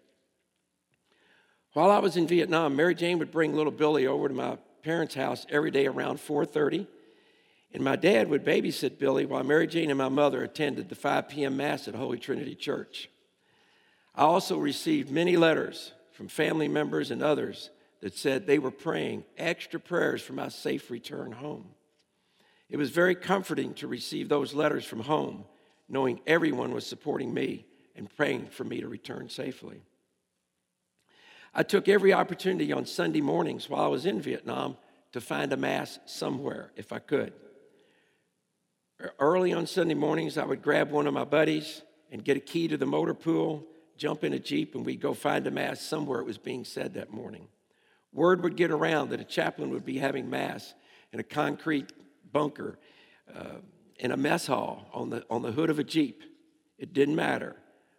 While 1.72 1.90
I 1.90 1.98
was 1.98 2.16
in 2.16 2.26
Vietnam, 2.26 2.76
Mary 2.76 2.94
Jane 2.94 3.18
would 3.18 3.30
bring 3.30 3.54
little 3.54 3.72
Billy 3.72 4.06
over 4.06 4.28
to 4.28 4.34
my 4.34 4.58
parents' 4.82 5.14
house 5.14 5.46
every 5.48 5.70
day 5.70 5.86
around 5.86 6.18
4:30, 6.18 6.86
and 7.72 7.84
my 7.84 7.96
dad 7.96 8.28
would 8.28 8.44
babysit 8.44 8.98
Billy 8.98 9.26
while 9.26 9.44
Mary 9.44 9.66
Jane 9.66 9.90
and 9.90 9.98
my 9.98 10.08
mother 10.08 10.42
attended 10.42 10.88
the 10.88 10.94
5 10.94 11.28
p.m. 11.28 11.56
mass 11.56 11.86
at 11.86 11.94
Holy 11.94 12.18
Trinity 12.18 12.54
Church. 12.54 13.08
I 14.14 14.22
also 14.22 14.58
received 14.58 15.10
many 15.10 15.36
letters 15.36 15.92
from 16.12 16.28
family 16.28 16.68
members 16.68 17.10
and 17.10 17.22
others 17.22 17.70
that 18.00 18.16
said 18.16 18.46
they 18.46 18.58
were 18.58 18.70
praying 18.70 19.24
extra 19.38 19.78
prayers 19.78 20.22
for 20.22 20.32
my 20.32 20.48
safe 20.48 20.90
return 20.90 21.32
home. 21.32 21.66
It 22.68 22.76
was 22.76 22.90
very 22.90 23.14
comforting 23.14 23.74
to 23.74 23.86
receive 23.86 24.28
those 24.28 24.54
letters 24.54 24.84
from 24.84 25.00
home, 25.00 25.44
knowing 25.88 26.20
everyone 26.26 26.72
was 26.72 26.86
supporting 26.86 27.32
me 27.34 27.66
and 27.96 28.14
praying 28.16 28.46
for 28.46 28.64
me 28.64 28.80
to 28.80 28.88
return 28.88 29.28
safely. 29.28 29.82
I 31.52 31.62
took 31.62 31.88
every 31.88 32.12
opportunity 32.12 32.72
on 32.72 32.86
Sunday 32.86 33.20
mornings 33.20 33.68
while 33.68 33.84
I 33.84 33.88
was 33.88 34.06
in 34.06 34.20
Vietnam 34.20 34.76
to 35.12 35.20
find 35.20 35.52
a 35.52 35.56
Mass 35.56 35.98
somewhere 36.06 36.70
if 36.76 36.92
I 36.92 37.00
could. 37.00 37.32
Early 39.18 39.52
on 39.52 39.66
Sunday 39.66 39.94
mornings, 39.94 40.38
I 40.38 40.44
would 40.44 40.62
grab 40.62 40.90
one 40.90 41.06
of 41.06 41.14
my 41.14 41.24
buddies 41.24 41.82
and 42.12 42.24
get 42.24 42.36
a 42.36 42.40
key 42.40 42.68
to 42.68 42.76
the 42.76 42.86
motor 42.86 43.14
pool, 43.14 43.66
jump 43.96 44.22
in 44.24 44.32
a 44.32 44.38
Jeep, 44.38 44.74
and 44.74 44.84
we'd 44.84 45.00
go 45.00 45.14
find 45.14 45.46
a 45.46 45.50
Mass 45.50 45.80
somewhere 45.80 46.20
it 46.20 46.26
was 46.26 46.38
being 46.38 46.64
said 46.64 46.94
that 46.94 47.10
morning. 47.12 47.48
Word 48.12 48.42
would 48.42 48.56
get 48.56 48.70
around 48.70 49.10
that 49.10 49.20
a 49.20 49.24
chaplain 49.24 49.70
would 49.70 49.84
be 49.84 49.98
having 49.98 50.28
Mass 50.28 50.74
in 51.12 51.18
a 51.18 51.24
concrete 51.24 51.92
bunker 52.30 52.78
uh, 53.34 53.58
in 53.98 54.12
a 54.12 54.16
mess 54.16 54.46
hall 54.46 54.86
on 54.92 55.10
the, 55.10 55.24
on 55.30 55.42
the 55.42 55.52
hood 55.52 55.70
of 55.70 55.78
a 55.78 55.84
Jeep. 55.84 56.22
It 56.78 56.92
didn't 56.92 57.16
matter. 57.16 57.56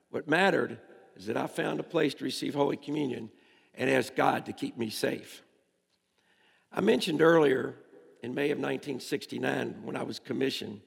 What 0.10 0.28
mattered 0.28 0.80
is 1.16 1.26
that 1.26 1.38
I 1.38 1.48
found 1.48 1.80
a 1.80 1.84
place 1.84 2.14
to 2.16 2.24
receive 2.24 2.54
Holy 2.54 2.78
Communion 2.78 3.30
and 3.76 3.90
ask 3.90 4.16
God 4.16 4.46
to 4.46 4.54
keep 4.54 4.78
me 4.78 4.90
safe. 4.90 5.44
I 6.72 6.82
mentioned 6.82 7.22
earlier 7.22 7.76
in 8.22 8.34
May 8.34 8.52
of 8.52 8.58
1969 8.58 9.82
when 9.84 9.96
I 9.96 10.04
was 10.04 10.20
commissioned, 10.20 10.82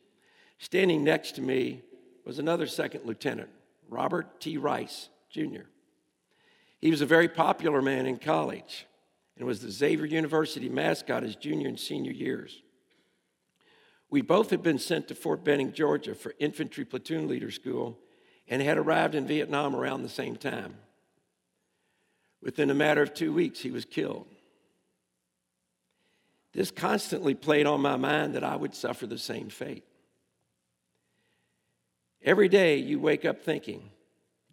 standing 0.58 1.04
next 1.04 1.32
to 1.32 1.42
me 1.42 1.82
was 2.24 2.38
another 2.38 2.66
second 2.66 3.04
lieutenant, 3.04 3.50
Robert 3.88 4.40
T. 4.40 4.56
Rice, 4.56 5.08
Jr. 5.30 5.66
He 6.80 6.90
was 6.90 7.00
a 7.00 7.06
very 7.06 7.28
popular 7.28 7.82
man 7.82 8.06
in 8.06 8.18
college 8.18 8.86
and 9.36 9.46
was 9.46 9.60
the 9.60 9.70
Xavier 9.70 10.06
University 10.06 10.68
mascot 10.68 11.22
his 11.22 11.36
junior 11.36 11.68
and 11.68 11.78
senior 11.78 12.12
years. 12.12 12.62
We 14.10 14.22
both 14.22 14.50
had 14.50 14.62
been 14.62 14.78
sent 14.78 15.08
to 15.08 15.14
Fort 15.14 15.44
Benning, 15.44 15.72
Georgia 15.72 16.14
for 16.14 16.34
infantry 16.38 16.84
platoon 16.84 17.26
leader 17.26 17.50
school 17.50 17.98
and 18.46 18.62
had 18.62 18.78
arrived 18.78 19.14
in 19.14 19.26
Vietnam 19.26 19.74
around 19.74 20.02
the 20.02 20.08
same 20.08 20.36
time. 20.36 20.76
Within 22.44 22.68
a 22.68 22.74
matter 22.74 23.02
of 23.02 23.14
two 23.14 23.32
weeks, 23.32 23.60
he 23.60 23.70
was 23.70 23.86
killed. 23.86 24.26
This 26.52 26.70
constantly 26.70 27.34
played 27.34 27.66
on 27.66 27.80
my 27.80 27.96
mind 27.96 28.34
that 28.34 28.44
I 28.44 28.54
would 28.54 28.74
suffer 28.74 29.06
the 29.06 29.18
same 29.18 29.48
fate. 29.48 29.82
Every 32.22 32.48
day 32.48 32.76
you 32.76 33.00
wake 33.00 33.24
up 33.24 33.42
thinking, 33.42 33.90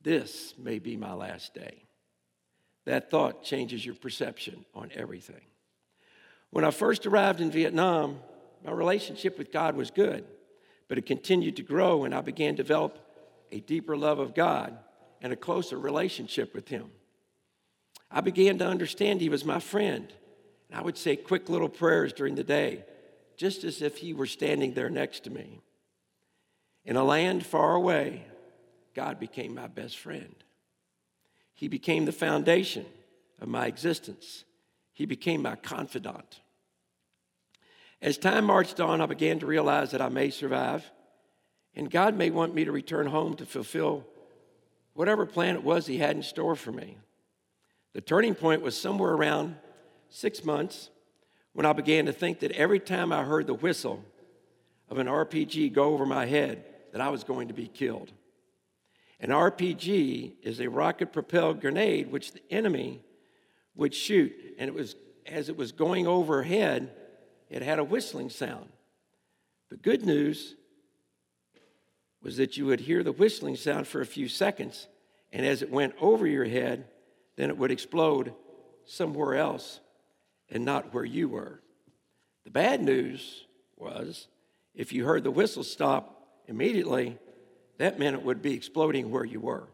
this 0.01 0.53
may 0.57 0.79
be 0.79 0.95
my 0.95 1.13
last 1.13 1.53
day. 1.53 1.83
That 2.85 3.11
thought 3.11 3.43
changes 3.43 3.85
your 3.85 3.95
perception 3.95 4.65
on 4.73 4.89
everything. 4.95 5.45
When 6.49 6.63
I 6.63 6.71
first 6.71 7.05
arrived 7.05 7.41
in 7.41 7.51
Vietnam, 7.51 8.19
my 8.63 8.71
relationship 8.71 9.37
with 9.37 9.51
God 9.51 9.75
was 9.75 9.91
good, 9.91 10.23
but 10.87 10.97
it 10.97 11.05
continued 11.05 11.57
to 11.57 11.63
grow, 11.63 12.05
and 12.05 12.15
I 12.15 12.21
began 12.21 12.55
to 12.55 12.63
develop 12.63 12.97
a 13.51 13.59
deeper 13.59 13.97
love 13.97 14.19
of 14.19 14.33
God 14.33 14.77
and 15.21 15.33
a 15.33 15.37
closer 15.37 15.77
relationship 15.77 16.55
with 16.55 16.69
Him. 16.69 16.89
I 18.11 18.21
began 18.21 18.57
to 18.57 18.67
understand 18.67 19.21
He 19.21 19.29
was 19.29 19.45
my 19.45 19.59
friend, 19.59 20.11
and 20.69 20.79
I 20.79 20.83
would 20.83 20.97
say 20.97 21.15
quick 21.15 21.49
little 21.49 21.69
prayers 21.69 22.13
during 22.13 22.35
the 22.35 22.43
day, 22.43 22.83
just 23.37 23.63
as 23.63 23.81
if 23.81 23.97
He 23.97 24.13
were 24.13 24.25
standing 24.25 24.73
there 24.73 24.89
next 24.89 25.23
to 25.23 25.29
me. 25.29 25.61
In 26.83 26.97
a 26.97 27.03
land 27.03 27.45
far 27.45 27.75
away, 27.75 28.25
God 28.93 29.19
became 29.19 29.55
my 29.55 29.67
best 29.67 29.97
friend. 29.97 30.35
He 31.53 31.67
became 31.67 32.05
the 32.05 32.11
foundation 32.11 32.85
of 33.39 33.47
my 33.47 33.67
existence. 33.67 34.43
He 34.93 35.05
became 35.05 35.41
my 35.41 35.55
confidant. 35.55 36.41
As 38.01 38.17
time 38.17 38.45
marched 38.45 38.79
on, 38.79 38.99
I 38.99 39.05
began 39.05 39.39
to 39.39 39.45
realize 39.45 39.91
that 39.91 40.01
I 40.01 40.09
may 40.09 40.31
survive, 40.31 40.89
and 41.75 41.89
God 41.89 42.15
may 42.15 42.29
want 42.29 42.55
me 42.55 42.65
to 42.65 42.71
return 42.71 43.07
home 43.07 43.35
to 43.35 43.45
fulfill 43.45 44.05
whatever 44.93 45.25
plan 45.25 45.55
it 45.55 45.63
was 45.63 45.85
He 45.85 45.97
had 45.97 46.15
in 46.15 46.23
store 46.23 46.55
for 46.55 46.71
me. 46.71 46.97
The 47.93 48.01
turning 48.01 48.35
point 48.35 48.61
was 48.61 48.79
somewhere 48.79 49.11
around 49.11 49.55
six 50.09 50.43
months 50.43 50.89
when 51.53 51.65
I 51.65 51.73
began 51.73 52.05
to 52.05 52.13
think 52.13 52.39
that 52.39 52.51
every 52.51 52.79
time 52.79 53.11
I 53.11 53.23
heard 53.23 53.47
the 53.47 53.53
whistle 53.53 54.03
of 54.89 54.97
an 54.97 55.07
RPG 55.07 55.73
go 55.73 55.93
over 55.93 56.05
my 56.05 56.25
head, 56.25 56.65
that 56.91 57.01
I 57.01 57.09
was 57.09 57.23
going 57.23 57.47
to 57.47 57.53
be 57.53 57.67
killed. 57.67 58.11
An 59.19 59.29
RPG 59.29 60.33
is 60.43 60.59
a 60.59 60.69
rocket 60.69 61.13
propelled 61.13 61.61
grenade 61.61 62.11
which 62.11 62.31
the 62.31 62.41
enemy 62.49 63.01
would 63.75 63.93
shoot, 63.93 64.33
and 64.57 64.67
it 64.67 64.73
was 64.73 64.95
as 65.25 65.49
it 65.49 65.55
was 65.55 65.71
going 65.71 66.07
overhead, 66.07 66.91
it 67.49 67.61
had 67.61 67.79
a 67.79 67.83
whistling 67.83 68.29
sound. 68.29 68.69
The 69.69 69.77
good 69.77 70.05
news 70.05 70.55
was 72.21 72.37
that 72.37 72.57
you 72.57 72.65
would 72.65 72.81
hear 72.81 73.03
the 73.03 73.11
whistling 73.11 73.55
sound 73.55 73.87
for 73.87 74.01
a 74.01 74.05
few 74.05 74.27
seconds, 74.27 74.87
and 75.31 75.45
as 75.45 75.61
it 75.61 75.71
went 75.71 75.93
over 76.01 76.27
your 76.27 76.45
head, 76.45 76.85
then 77.35 77.49
it 77.49 77.57
would 77.57 77.71
explode 77.71 78.33
somewhere 78.85 79.35
else 79.35 79.79
and 80.49 80.65
not 80.65 80.93
where 80.93 81.05
you 81.05 81.29
were. 81.29 81.61
The 82.43 82.51
bad 82.51 82.81
news 82.81 83.45
was 83.77 84.27
if 84.75 84.93
you 84.93 85.05
heard 85.05 85.23
the 85.23 85.31
whistle 85.31 85.63
stop 85.63 86.27
immediately, 86.47 87.17
that 87.77 87.99
meant 87.99 88.15
it 88.15 88.23
would 88.23 88.41
be 88.41 88.53
exploding 88.53 89.11
where 89.11 89.25
you 89.25 89.39
were. 89.39 89.67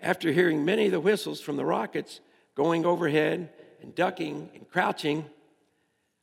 After 0.00 0.32
hearing 0.32 0.64
many 0.64 0.86
of 0.86 0.92
the 0.92 1.00
whistles 1.00 1.40
from 1.40 1.56
the 1.56 1.64
rockets 1.64 2.20
going 2.54 2.84
overhead 2.84 3.50
and 3.80 3.94
ducking 3.94 4.50
and 4.54 4.68
crouching, 4.68 5.24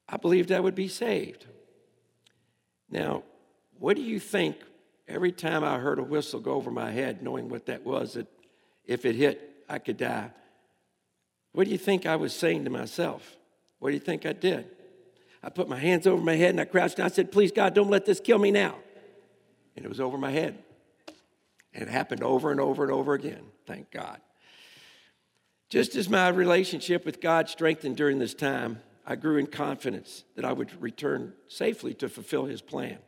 I 0.07 0.17
believed 0.17 0.51
I 0.51 0.59
would 0.59 0.75
be 0.75 0.87
saved. 0.87 1.45
Now, 2.89 3.23
what 3.79 3.95
do 3.95 4.03
you 4.03 4.19
think 4.19 4.57
every 5.07 5.31
time 5.31 5.63
I 5.63 5.79
heard 5.79 5.99
a 5.99 6.03
whistle 6.03 6.39
go 6.39 6.53
over 6.53 6.71
my 6.71 6.91
head, 6.91 7.23
knowing 7.23 7.49
what 7.49 7.65
that 7.65 7.83
was, 7.83 8.13
that 8.13 8.27
if 8.85 9.05
it 9.05 9.15
hit, 9.15 9.52
I 9.73 9.79
could 9.79 9.97
die? 9.97 10.29
What 11.53 11.65
do 11.65 11.71
you 11.71 11.79
think 11.79 12.05
I 12.05 12.15
was 12.15 12.31
saying 12.31 12.65
to 12.65 12.69
myself? 12.69 13.35
What 13.79 13.89
do 13.89 13.95
you 13.95 13.99
think 13.99 14.23
I 14.25 14.33
did? 14.33 14.67
I 15.41 15.49
put 15.49 15.67
my 15.67 15.79
hands 15.79 16.05
over 16.05 16.23
my 16.23 16.35
head 16.35 16.51
and 16.51 16.61
I 16.61 16.65
crouched 16.65 16.99
and 16.99 17.05
I 17.05 17.09
said, 17.09 17.31
Please, 17.31 17.51
God, 17.51 17.73
don't 17.73 17.89
let 17.89 18.05
this 18.05 18.19
kill 18.19 18.37
me 18.37 18.51
now. 18.51 18.75
And 19.75 19.83
it 19.83 19.89
was 19.89 19.99
over 19.99 20.15
my 20.15 20.29
head. 20.29 20.59
And 21.73 21.81
it 21.83 21.89
happened 21.89 22.21
over 22.21 22.51
and 22.51 22.61
over 22.61 22.83
and 22.83 22.91
over 22.91 23.15
again. 23.15 23.41
Thank 23.65 23.89
God. 23.89 24.21
Just 25.69 25.95
as 25.95 26.07
my 26.07 26.29
relationship 26.29 27.03
with 27.03 27.19
God 27.19 27.49
strengthened 27.49 27.97
during 27.97 28.19
this 28.19 28.35
time, 28.35 28.79
I 29.07 29.15
grew 29.15 29.37
in 29.37 29.47
confidence 29.47 30.23
that 30.35 30.45
I 30.45 30.53
would 30.53 30.79
return 30.79 31.33
safely 31.47 31.95
to 31.95 32.09
fulfill 32.09 32.45
his 32.45 32.61
plan. 32.61 32.99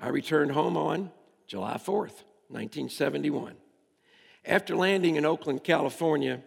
I 0.00 0.08
returned 0.08 0.52
home 0.52 0.78
on 0.78 1.10
July 1.46 1.74
4th, 1.74 2.24
1971. 2.48 3.59
After 4.44 4.74
landing 4.74 5.16
in 5.16 5.24
Oakland, 5.24 5.64
California, 5.64 6.42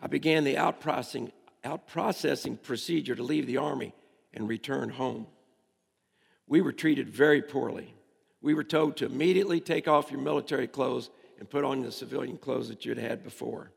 I 0.00 0.08
began 0.08 0.44
the 0.44 0.56
outprocessing, 0.56 1.30
outprocessing 1.64 2.62
procedure 2.62 3.14
to 3.14 3.22
leave 3.22 3.46
the 3.46 3.58
Army 3.58 3.94
and 4.34 4.48
return 4.48 4.90
home. 4.90 5.26
We 6.46 6.60
were 6.60 6.72
treated 6.72 7.08
very 7.08 7.42
poorly. 7.42 7.94
We 8.40 8.54
were 8.54 8.64
told 8.64 8.96
to 8.98 9.06
immediately 9.06 9.60
take 9.60 9.88
off 9.88 10.10
your 10.10 10.20
military 10.20 10.66
clothes 10.66 11.10
and 11.38 11.48
put 11.48 11.64
on 11.64 11.82
the 11.82 11.92
civilian 11.92 12.38
clothes 12.38 12.68
that 12.68 12.84
you 12.84 12.94
had 12.94 13.02
had 13.02 13.24
before. 13.24 13.72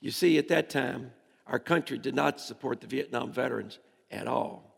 You 0.00 0.10
see, 0.10 0.38
at 0.38 0.48
that 0.48 0.70
time, 0.70 1.12
our 1.46 1.58
country 1.58 1.98
did 1.98 2.14
not 2.14 2.40
support 2.40 2.80
the 2.80 2.86
Vietnam 2.86 3.32
veterans 3.32 3.78
at 4.10 4.26
all. 4.26 4.70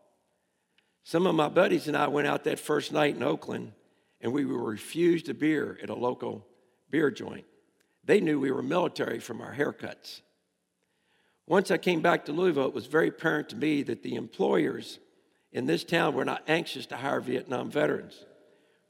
Some 1.03 1.27
of 1.27 1.35
my 1.35 1.49
buddies 1.49 1.87
and 1.87 1.97
I 1.97 2.07
went 2.07 2.27
out 2.27 2.45
that 2.45 2.59
first 2.59 2.91
night 2.91 3.15
in 3.15 3.23
Oakland 3.23 3.73
and 4.21 4.31
we 4.31 4.45
were 4.45 4.63
refused 4.63 5.27
a 5.29 5.33
beer 5.33 5.77
at 5.83 5.89
a 5.89 5.95
local 5.95 6.47
beer 6.89 7.11
joint. 7.11 7.45
They 8.03 8.19
knew 8.19 8.39
we 8.39 8.51
were 8.51 8.61
military 8.61 9.19
from 9.19 9.41
our 9.41 9.53
haircuts. 9.53 10.21
Once 11.47 11.71
I 11.71 11.77
came 11.77 12.01
back 12.01 12.25
to 12.25 12.31
Louisville, 12.31 12.67
it 12.67 12.73
was 12.73 12.85
very 12.85 13.09
apparent 13.09 13.49
to 13.49 13.55
me 13.55 13.83
that 13.83 14.03
the 14.03 14.15
employers 14.15 14.99
in 15.51 15.65
this 15.65 15.83
town 15.83 16.15
were 16.15 16.25
not 16.25 16.43
anxious 16.47 16.85
to 16.87 16.97
hire 16.97 17.21
Vietnam 17.21 17.69
veterans. 17.69 18.25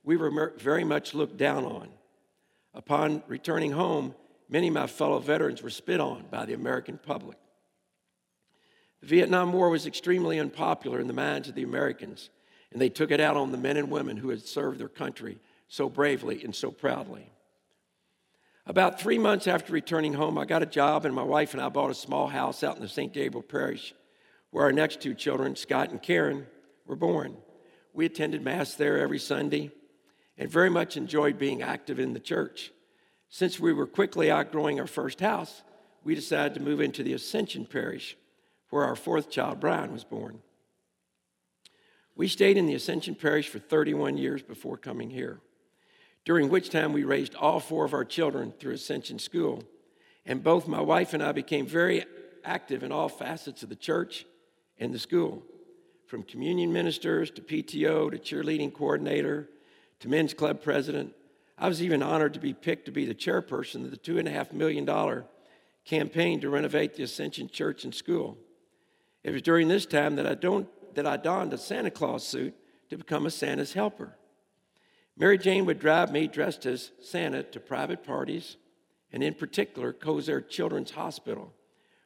we 0.04 0.18
were 0.18 0.54
very 0.58 0.84
much 0.84 1.14
looked 1.14 1.38
down 1.38 1.66
on. 1.66 1.90
Upon 2.74 3.24
returning 3.28 3.72
home, 3.72 4.16
many 4.50 4.68
of 4.68 4.74
my 4.74 4.88
fellow 4.88 5.20
veterans 5.20 5.62
were 5.62 5.70
spit 5.70 6.00
on 6.00 6.26
by 6.30 6.46
the 6.46 6.54
American 6.54 6.98
public. 6.98 7.38
The 9.02 9.08
Vietnam 9.08 9.52
War 9.52 9.70
was 9.70 9.86
extremely 9.86 10.40
unpopular 10.40 11.00
in 11.00 11.08
the 11.08 11.14
minds 11.14 11.50
of 11.50 11.56
the 11.56 11.64
Americans, 11.64 12.30
and 12.72 12.82
they 12.82 12.90
took 12.90 13.12
it 13.12 13.20
out 13.20 13.36
on 13.36 13.52
the 13.52 13.58
men 13.58 13.78
and 13.78 13.92
women 13.92 14.18
who 14.18 14.30
had 14.30 14.46
served 14.46 14.80
their 14.80 14.88
country 14.88 15.40
so 15.68 15.90
bravely 15.90 16.44
and 16.44 16.56
so 16.56 16.72
proudly. 16.72 17.33
About 18.66 19.00
three 19.00 19.18
months 19.18 19.48
after 19.48 19.74
returning 19.74 20.14
home, 20.14 20.38
I 20.38 20.46
got 20.46 20.64
a 20.64 20.68
job, 20.68 21.06
and 21.06 21.14
my 21.14 21.24
wife 21.24 21.54
and 21.54 21.62
I 21.62 21.68
bought 21.68 21.92
a 21.92 21.96
small 21.96 22.28
house 22.28 22.64
out 22.64 22.78
in 22.78 22.82
the 22.82 22.88
St. 22.88 23.12
Gabriel 23.12 23.44
Parish 23.44 23.94
where 24.52 24.66
our 24.66 24.72
next 24.72 25.02
two 25.02 25.16
children, 25.16 25.56
Scott 25.56 25.90
and 25.90 26.02
Karen, 26.02 26.46
were 26.86 26.96
born. 26.96 27.36
We 27.92 28.06
attended 28.06 28.44
Mass 28.44 28.76
there 28.76 29.00
every 29.00 29.18
Sunday 29.18 29.72
and 30.38 30.50
very 30.50 30.70
much 30.70 30.96
enjoyed 30.96 31.40
being 31.40 31.64
active 31.64 32.00
in 32.00 32.14
the 32.14 32.20
church. 32.20 32.72
Since 33.30 33.60
we 33.60 33.74
were 33.74 33.88
quickly 33.88 34.30
outgrowing 34.30 34.80
our 34.80 34.88
first 34.88 35.20
house, 35.20 35.64
we 36.04 36.14
decided 36.14 36.54
to 36.54 36.62
move 36.62 36.82
into 36.82 37.02
the 37.02 37.14
Ascension 37.14 37.66
Parish, 37.66 38.16
where 38.70 38.86
our 38.86 38.96
fourth 38.96 39.32
child, 39.32 39.60
Brian, 39.60 39.92
was 39.92 40.04
born. 40.04 40.40
We 42.16 42.28
stayed 42.28 42.58
in 42.58 42.68
the 42.68 42.76
Ascension 42.76 43.16
Parish 43.16 43.50
for 43.50 43.58
31 43.58 44.18
years 44.18 44.44
before 44.44 44.78
coming 44.78 45.10
here 45.10 45.42
during 46.26 46.50
which 46.50 46.70
time 46.70 46.94
we 46.94 47.04
raised 47.04 47.36
all 47.36 47.60
four 47.60 47.86
of 47.86 47.94
our 47.94 48.06
children 48.06 48.54
through 48.60 48.74
Ascension 48.74 49.20
School. 49.20 49.64
And 50.26 50.44
both 50.44 50.68
my 50.68 50.82
wife 50.82 51.14
and 51.14 51.22
I 51.22 51.34
became 51.34 51.66
very 51.66 52.06
active 52.46 52.84
in 52.84 52.92
all 52.92 53.10
facets 53.10 53.64
of 53.64 53.70
the 53.70 53.76
church 53.76 54.26
and 54.80 54.94
the 54.94 55.00
school, 55.00 55.44
from 56.08 56.24
communion 56.24 56.72
ministers 56.72 57.30
to 57.32 57.42
PTO 57.42 58.12
to 58.12 58.18
cheerleading 58.18 58.74
coordinator 58.74 59.50
to 60.00 60.10
men's 60.10 60.34
club 60.34 60.62
president. 60.62 61.14
I 61.58 61.68
was 61.68 61.82
even 61.82 62.02
honored 62.02 62.34
to 62.34 62.40
be 62.40 62.54
picked 62.54 62.86
to 62.86 62.92
be 62.92 63.06
the 63.06 63.16
chairperson 63.16 63.86
of 63.86 63.92
the 63.92 63.98
$2.5 63.98 64.54
million 64.54 65.24
campaign 65.86 66.40
to 66.42 66.50
renovate 66.50 66.96
the 66.96 67.04
Ascension 67.04 67.50
Church 67.50 67.84
and 67.84 67.94
School. 67.94 68.38
It 69.24 69.32
was 69.32 69.42
during 69.42 69.68
this 69.68 69.86
time 69.86 70.16
that 70.16 70.28
I, 70.28 70.36
don't, 70.36 70.68
that 70.96 71.06
I 71.06 71.18
donned 71.18 71.54
a 71.54 71.58
Santa 71.58 71.92
Claus 71.92 72.26
suit 72.26 72.56
to 72.90 72.98
become 72.98 73.26
a 73.26 73.32
Santa's 73.32 73.74
helper. 73.74 74.16
Mary 75.16 75.38
Jane 75.38 75.66
would 75.66 75.80
drive 75.80 76.12
me 76.12 76.28
dressed 76.28 76.66
as 76.66 76.92
Santa 77.02 77.44
to 77.44 77.60
private 77.60 78.04
parties, 78.04 78.58
and 79.12 79.24
in 79.24 79.36
particular, 79.36 79.94
Kosair 79.94 80.48
Children's 80.48 80.92
Hospital, 80.92 81.54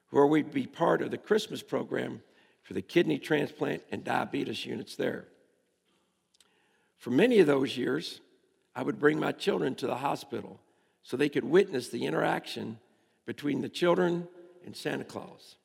where 0.10 0.28
we'd 0.28 0.52
be 0.52 0.68
part 0.68 1.02
of 1.02 1.12
the 1.12 1.18
Christmas 1.18 1.62
program 1.62 2.22
for 2.64 2.74
the 2.74 2.82
kidney 2.82 3.18
transplant 3.18 3.82
and 3.92 4.04
diabetes 4.04 4.66
units 4.66 4.96
there. 4.96 5.26
For 6.98 7.12
many 7.12 7.40
of 7.40 7.48
those 7.48 7.78
years, 7.78 8.20
I 8.76 8.84
would 8.84 9.00
bring 9.00 9.20
my 9.20 9.32
children 9.32 9.76
to 9.76 9.88
the 9.88 9.96
hospital 9.96 10.60
so 11.02 11.16
they 11.16 11.30
could 11.30 11.46
witness 11.46 11.88
the 11.88 12.06
interaction 12.06 12.80
between 13.26 13.62
the 13.62 13.70
children 13.70 14.28
and 14.66 14.76
Santa 14.76 15.06
Claus. 15.06 15.56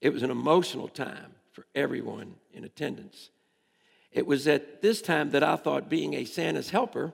It 0.00 0.12
was 0.12 0.22
an 0.22 0.30
emotional 0.30 0.88
time 0.88 1.34
for 1.52 1.66
everyone 1.74 2.36
in 2.54 2.64
attendance. 2.64 3.30
It 4.12 4.26
was 4.26 4.46
at 4.46 4.82
this 4.82 5.00
time 5.00 5.30
that 5.30 5.42
I 5.42 5.56
thought 5.56 5.88
being 5.88 6.14
a 6.14 6.24
Santa's 6.24 6.70
helper 6.70 7.12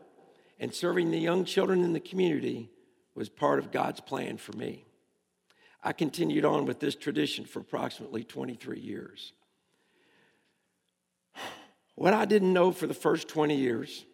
and 0.59 0.75
serving 0.75 1.11
the 1.11 1.19
young 1.19 1.45
children 1.45 1.85
in 1.85 1.93
the 1.93 2.01
community 2.01 2.71
was 3.15 3.29
part 3.29 3.59
of 3.59 3.71
God's 3.71 4.01
plan 4.01 4.37
for 4.37 4.53
me. 4.57 4.85
I 5.83 5.93
continued 5.93 6.45
on 6.45 6.67
with 6.67 6.81
this 6.81 6.97
tradition 6.97 7.45
for 7.45 7.61
approximately 7.61 8.25
23 8.25 8.81
years. 8.81 9.33
What 11.95 12.15
I 12.15 12.25
didn't 12.25 12.53
know 12.53 12.71
for 12.71 12.87
the 12.87 12.95
first 12.95 13.29
20 13.29 13.57
years 13.57 14.05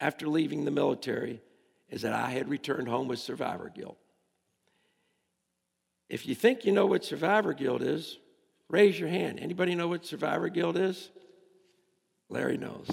after 0.00 0.26
leaving 0.26 0.64
the 0.64 0.70
military 0.70 1.42
is 1.90 2.02
that 2.02 2.12
I 2.14 2.30
had 2.30 2.48
returned 2.48 2.88
home 2.88 3.08
with 3.08 3.18
survivor 3.18 3.70
guilt. 3.74 3.98
If 6.08 6.26
you 6.26 6.34
think 6.34 6.64
you 6.64 6.72
know 6.72 6.86
what 6.86 7.04
survivor 7.04 7.52
guilt 7.52 7.82
is, 7.82 8.18
raise 8.68 8.98
your 8.98 9.08
hand. 9.08 9.38
Anybody 9.38 9.74
know 9.74 9.88
what 9.88 10.06
survivor 10.06 10.48
guilt 10.48 10.76
is? 10.76 11.10
Larry 12.30 12.56
knows. 12.56 12.88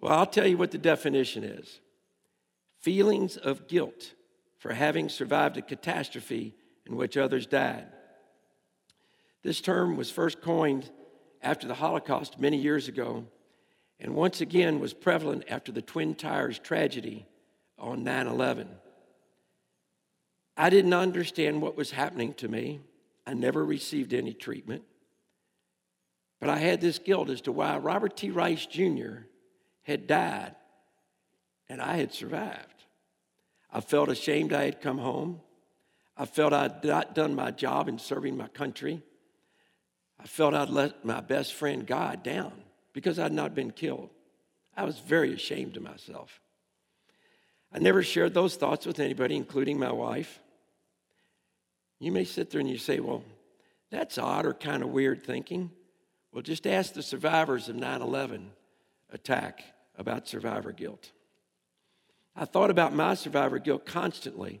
Well, 0.00 0.12
I'll 0.12 0.26
tell 0.26 0.46
you 0.46 0.58
what 0.58 0.72
the 0.72 0.78
definition 0.78 1.44
is 1.44 1.80
feelings 2.80 3.36
of 3.36 3.66
guilt 3.66 4.14
for 4.58 4.72
having 4.72 5.08
survived 5.08 5.56
a 5.56 5.62
catastrophe 5.62 6.54
in 6.86 6.96
which 6.96 7.16
others 7.16 7.46
died. 7.46 7.86
This 9.42 9.60
term 9.60 9.96
was 9.96 10.10
first 10.10 10.40
coined 10.40 10.90
after 11.42 11.66
the 11.66 11.74
Holocaust 11.74 12.38
many 12.38 12.56
years 12.56 12.88
ago, 12.88 13.24
and 14.00 14.14
once 14.14 14.40
again 14.40 14.80
was 14.80 14.94
prevalent 14.94 15.44
after 15.48 15.72
the 15.72 15.82
Twin 15.82 16.14
Towers 16.14 16.58
tragedy 16.58 17.26
on 17.78 18.04
9 18.04 18.26
11. 18.26 18.68
I 20.56 20.70
didn't 20.70 20.94
understand 20.94 21.62
what 21.62 21.76
was 21.76 21.92
happening 21.92 22.34
to 22.34 22.48
me. 22.48 22.80
I 23.26 23.34
never 23.34 23.64
received 23.64 24.12
any 24.12 24.34
treatment. 24.34 24.82
But 26.40 26.50
I 26.50 26.58
had 26.58 26.80
this 26.80 26.98
guilt 26.98 27.30
as 27.30 27.40
to 27.42 27.52
why 27.52 27.76
Robert 27.78 28.16
T. 28.16 28.30
Rice 28.30 28.66
Jr. 28.66 29.24
had 29.82 30.06
died 30.06 30.54
and 31.68 31.80
I 31.82 31.96
had 31.96 32.12
survived. 32.12 32.84
I 33.72 33.80
felt 33.80 34.08
ashamed 34.08 34.52
I 34.52 34.64
had 34.64 34.80
come 34.80 34.98
home. 34.98 35.40
I 36.16 36.24
felt 36.24 36.52
I'd 36.52 36.84
not 36.84 37.14
done 37.14 37.34
my 37.34 37.50
job 37.50 37.88
in 37.88 37.98
serving 37.98 38.36
my 38.36 38.48
country. 38.48 39.02
I 40.18 40.26
felt 40.26 40.54
I'd 40.54 40.70
let 40.70 41.04
my 41.04 41.20
best 41.20 41.54
friend 41.54 41.86
God 41.86 42.22
down 42.22 42.52
because 42.92 43.18
I'd 43.18 43.32
not 43.32 43.54
been 43.54 43.70
killed. 43.70 44.10
I 44.76 44.84
was 44.84 44.98
very 44.98 45.32
ashamed 45.34 45.76
of 45.76 45.82
myself. 45.82 46.40
I 47.72 47.78
never 47.78 48.02
shared 48.02 48.32
those 48.32 48.56
thoughts 48.56 48.86
with 48.86 48.98
anybody, 48.98 49.36
including 49.36 49.78
my 49.78 49.92
wife. 49.92 50.40
You 52.00 52.12
may 52.12 52.24
sit 52.24 52.50
there 52.50 52.60
and 52.60 52.70
you 52.70 52.78
say, 52.78 53.00
well, 53.00 53.22
that's 53.90 54.18
odd 54.18 54.46
or 54.46 54.54
kind 54.54 54.82
of 54.82 54.90
weird 54.90 55.22
thinking. 55.22 55.70
Well, 56.32 56.42
just 56.42 56.66
ask 56.66 56.92
the 56.92 57.02
survivors 57.02 57.68
of 57.68 57.76
9 57.76 58.02
11 58.02 58.50
attack 59.12 59.64
about 59.96 60.28
survivor 60.28 60.72
guilt. 60.72 61.10
I 62.36 62.44
thought 62.44 62.70
about 62.70 62.94
my 62.94 63.14
survivor 63.14 63.58
guilt 63.58 63.84
constantly. 63.84 64.60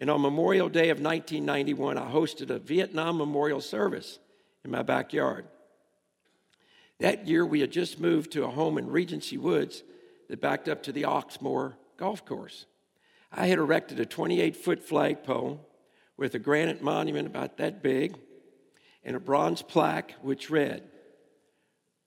And 0.00 0.08
on 0.08 0.22
Memorial 0.22 0.68
Day 0.68 0.90
of 0.90 1.00
1991, 1.00 1.98
I 1.98 2.10
hosted 2.10 2.50
a 2.50 2.58
Vietnam 2.58 3.18
memorial 3.18 3.60
service 3.60 4.18
in 4.64 4.70
my 4.70 4.82
backyard. 4.82 5.46
That 7.00 7.26
year, 7.26 7.44
we 7.44 7.60
had 7.60 7.70
just 7.70 8.00
moved 8.00 8.32
to 8.32 8.44
a 8.44 8.50
home 8.50 8.78
in 8.78 8.90
Regency 8.90 9.36
Woods 9.36 9.82
that 10.28 10.40
backed 10.40 10.68
up 10.68 10.82
to 10.84 10.92
the 10.92 11.02
Oxmoor 11.02 11.74
golf 11.96 12.24
course. 12.24 12.66
I 13.32 13.46
had 13.46 13.58
erected 13.58 14.00
a 14.00 14.06
28 14.06 14.56
foot 14.56 14.82
flagpole 14.82 15.66
with 16.16 16.34
a 16.34 16.38
granite 16.38 16.82
monument 16.82 17.26
about 17.26 17.58
that 17.58 17.82
big 17.82 18.16
and 19.04 19.16
a 19.16 19.20
bronze 19.20 19.62
plaque 19.62 20.14
which 20.22 20.50
read, 20.50 20.82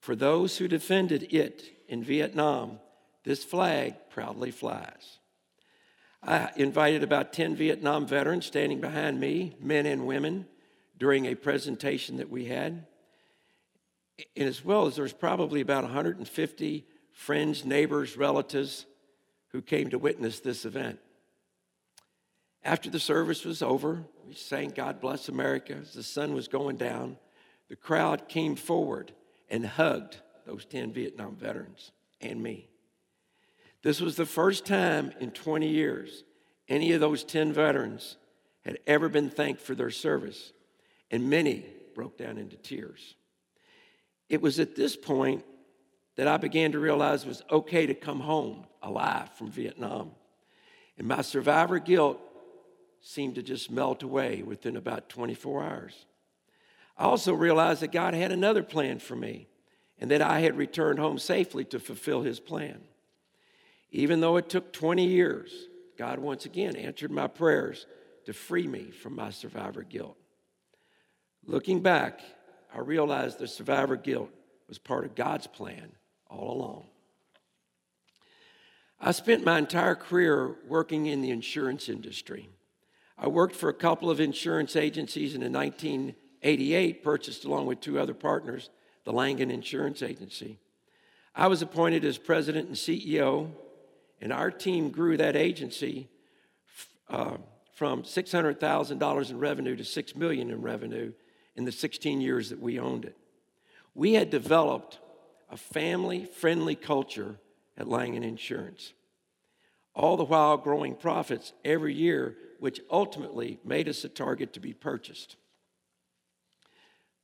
for 0.01 0.15
those 0.15 0.57
who 0.57 0.67
defended 0.67 1.31
it 1.31 1.63
in 1.87 2.03
Vietnam, 2.03 2.79
this 3.23 3.43
flag 3.43 3.93
proudly 4.09 4.49
flies. 4.49 5.19
I 6.23 6.49
invited 6.55 7.03
about 7.03 7.33
10 7.33 7.55
Vietnam 7.55 8.07
veterans 8.07 8.47
standing 8.47 8.81
behind 8.81 9.19
me, 9.19 9.55
men 9.59 9.85
and 9.85 10.07
women, 10.07 10.47
during 10.97 11.25
a 11.25 11.35
presentation 11.35 12.17
that 12.17 12.29
we 12.29 12.45
had. 12.45 12.85
And 14.35 14.47
as 14.47 14.65
well 14.65 14.87
as 14.87 14.95
there's 14.95 15.13
probably 15.13 15.61
about 15.61 15.83
150 15.83 16.85
friends, 17.11 17.63
neighbors, 17.63 18.17
relatives 18.17 18.87
who 19.49 19.61
came 19.61 19.89
to 19.91 19.99
witness 19.99 20.39
this 20.39 20.65
event. 20.65 20.99
After 22.63 22.89
the 22.89 22.99
service 22.99 23.45
was 23.45 23.61
over, 23.61 24.03
we 24.27 24.33
sang 24.33 24.69
God 24.69 24.99
Bless 24.99 25.29
America 25.29 25.73
as 25.73 25.93
the 25.93 26.03
sun 26.03 26.33
was 26.33 26.47
going 26.47 26.77
down. 26.77 27.17
The 27.69 27.75
crowd 27.75 28.27
came 28.27 28.55
forward 28.55 29.11
and 29.51 29.65
hugged 29.65 30.17
those 30.47 30.65
10 30.65 30.93
Vietnam 30.93 31.35
veterans 31.35 31.91
and 32.21 32.41
me. 32.41 32.69
This 33.83 34.01
was 34.01 34.15
the 34.15 34.25
first 34.25 34.65
time 34.65 35.11
in 35.19 35.29
20 35.31 35.67
years 35.67 36.23
any 36.67 36.93
of 36.93 37.01
those 37.01 37.23
10 37.23 37.51
veterans 37.51 38.17
had 38.65 38.79
ever 38.87 39.09
been 39.09 39.29
thanked 39.29 39.61
for 39.61 39.75
their 39.75 39.89
service, 39.89 40.53
and 41.09 41.29
many 41.29 41.65
broke 41.93 42.17
down 42.17 42.37
into 42.37 42.55
tears. 42.55 43.15
It 44.29 44.41
was 44.41 44.59
at 44.59 44.75
this 44.75 44.95
point 44.95 45.43
that 46.15 46.27
I 46.27 46.37
began 46.37 46.71
to 46.71 46.79
realize 46.79 47.23
it 47.23 47.27
was 47.27 47.43
okay 47.51 47.85
to 47.87 47.93
come 47.93 48.21
home 48.21 48.65
alive 48.81 49.29
from 49.33 49.51
Vietnam. 49.51 50.11
And 50.97 51.07
my 51.07 51.21
survivor 51.21 51.79
guilt 51.79 52.19
seemed 53.01 53.35
to 53.35 53.43
just 53.43 53.71
melt 53.71 54.03
away 54.03 54.43
within 54.43 54.77
about 54.77 55.09
24 55.09 55.63
hours. 55.63 56.05
I 56.97 57.05
also 57.05 57.33
realized 57.33 57.81
that 57.81 57.91
God 57.91 58.13
had 58.13 58.31
another 58.31 58.63
plan 58.63 58.99
for 58.99 59.15
me 59.15 59.47
and 59.99 60.11
that 60.11 60.21
I 60.21 60.39
had 60.39 60.57
returned 60.57 60.99
home 60.99 61.19
safely 61.19 61.63
to 61.65 61.79
fulfill 61.79 62.21
his 62.21 62.39
plan. 62.39 62.81
Even 63.91 64.19
though 64.19 64.37
it 64.37 64.49
took 64.49 64.73
20 64.73 65.05
years, 65.05 65.51
God 65.97 66.19
once 66.19 66.45
again 66.45 66.75
answered 66.75 67.11
my 67.11 67.27
prayers 67.27 67.85
to 68.25 68.33
free 68.33 68.67
me 68.67 68.91
from 68.91 69.15
my 69.15 69.29
survivor 69.29 69.83
guilt. 69.83 70.17
Looking 71.45 71.81
back, 71.81 72.21
I 72.73 72.79
realized 72.79 73.39
the 73.39 73.47
survivor 73.47 73.95
guilt 73.95 74.29
was 74.67 74.77
part 74.77 75.05
of 75.05 75.15
God's 75.15 75.47
plan 75.47 75.91
all 76.29 76.53
along. 76.53 76.85
I 78.99 79.11
spent 79.11 79.43
my 79.43 79.57
entire 79.57 79.95
career 79.95 80.55
working 80.67 81.07
in 81.07 81.21
the 81.21 81.31
insurance 81.31 81.89
industry. 81.89 82.49
I 83.17 83.27
worked 83.27 83.55
for 83.55 83.69
a 83.69 83.73
couple 83.73 84.09
of 84.09 84.19
insurance 84.19 84.75
agencies 84.75 85.33
in 85.35 85.41
the 85.41 85.49
19 85.49 86.15
88, 86.43 87.03
purchased 87.03 87.45
along 87.45 87.65
with 87.67 87.79
two 87.79 87.99
other 87.99 88.13
partners 88.13 88.69
the 89.03 89.11
Langen 89.11 89.49
Insurance 89.49 90.03
Agency. 90.03 90.59
I 91.35 91.47
was 91.47 91.61
appointed 91.61 92.05
as 92.05 92.17
president 92.17 92.67
and 92.67 92.75
CEO, 92.75 93.49
and 94.19 94.31
our 94.31 94.51
team 94.51 94.89
grew 94.89 95.17
that 95.17 95.35
agency 95.35 96.07
uh, 97.09 97.37
from 97.73 98.03
$600,000 98.03 99.29
in 99.31 99.39
revenue 99.39 99.75
to 99.75 99.83
$6 99.83 100.15
million 100.15 100.51
in 100.51 100.61
revenue 100.61 101.13
in 101.55 101.65
the 101.65 101.71
16 101.71 102.21
years 102.21 102.49
that 102.49 102.59
we 102.59 102.79
owned 102.79 103.05
it. 103.05 103.17
We 103.95 104.13
had 104.13 104.29
developed 104.29 104.99
a 105.49 105.57
family 105.57 106.25
friendly 106.25 106.75
culture 106.75 107.37
at 107.77 107.87
Langen 107.87 108.23
Insurance, 108.23 108.93
all 109.95 110.15
the 110.17 110.23
while 110.23 110.57
growing 110.57 110.95
profits 110.95 111.53
every 111.65 111.93
year, 111.93 112.35
which 112.59 112.79
ultimately 112.89 113.59
made 113.65 113.89
us 113.89 114.03
a 114.03 114.09
target 114.09 114.53
to 114.53 114.59
be 114.59 114.73
purchased. 114.73 115.35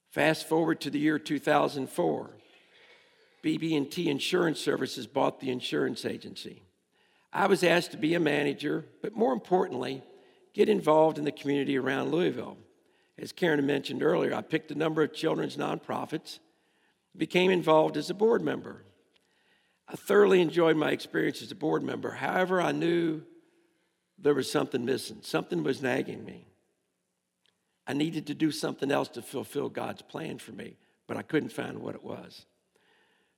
Fast 0.10 0.48
forward 0.48 0.82
to 0.82 0.90
the 0.90 1.00
year 1.00 1.20
2004. 1.20 2.32
BB&T 3.44 4.10
Insurance 4.10 4.60
Services 4.60 5.08
bought 5.08 5.40
the 5.40 5.52
insurance 5.52 6.06
agency. 6.06 6.64
I 7.32 7.48
was 7.48 7.64
asked 7.64 7.92
to 7.92 7.98
be 7.98 8.16
a 8.16 8.20
manager, 8.20 8.86
but 9.02 9.16
more 9.16 9.34
importantly, 9.34 10.04
get 10.54 10.70
involved 10.70 11.18
in 11.18 11.26
the 11.26 11.32
community 11.32 11.78
around 11.78 12.12
Louisville. 12.12 12.58
As 13.18 13.32
Karen 13.32 13.66
mentioned 13.66 14.04
earlier, 14.04 14.34
I 14.34 14.42
picked 14.42 14.72
a 14.72 14.76
number 14.76 15.04
of 15.04 15.14
children's 15.14 15.58
nonprofits, 15.58 16.40
became 17.16 17.52
involved 17.52 17.98
as 17.98 18.10
a 18.10 18.14
board 18.14 18.42
member. 18.42 18.84
I 19.88 19.96
thoroughly 19.96 20.42
enjoyed 20.42 20.78
my 20.78 20.92
experience 20.92 21.42
as 21.42 21.52
a 21.52 21.56
board 21.56 21.84
member. 21.84 22.12
However, 22.12 22.62
I 22.62 22.72
knew 22.72 23.24
there 24.18 24.34
was 24.34 24.52
something 24.52 24.84
missing, 24.84 25.20
something 25.22 25.64
was 25.64 25.82
nagging 25.82 26.26
me. 26.26 26.48
I 27.88 27.94
needed 27.94 28.28
to 28.28 28.34
do 28.34 28.52
something 28.52 28.92
else 28.92 29.08
to 29.10 29.22
fulfill 29.22 29.70
God's 29.70 30.02
plan 30.02 30.40
for 30.40 30.52
me, 30.52 30.76
but 31.08 31.16
I 31.18 31.22
couldn't 31.22 31.54
find 31.54 31.80
what 31.80 31.96
it 31.96 32.04
was. 32.04 32.46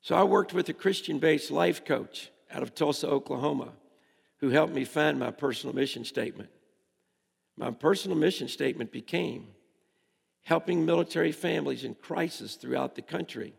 So 0.01 0.15
I 0.15 0.23
worked 0.23 0.53
with 0.53 0.69
a 0.69 0.73
Christian 0.73 1.19
based 1.19 1.51
life 1.51 1.85
coach 1.85 2.31
out 2.51 2.63
of 2.63 2.73
Tulsa, 2.73 3.07
Oklahoma, 3.07 3.73
who 4.37 4.49
helped 4.49 4.73
me 4.73 4.85
find 4.85 5.19
my 5.19 5.31
personal 5.31 5.75
mission 5.75 6.03
statement. 6.03 6.49
My 7.57 7.71
personal 7.71 8.17
mission 8.17 8.47
statement 8.47 8.91
became 8.91 9.47
helping 10.43 10.85
military 10.85 11.31
families 11.31 11.83
in 11.83 11.93
crisis 11.93 12.55
throughout 12.55 12.95
the 12.95 13.01
country 13.01 13.53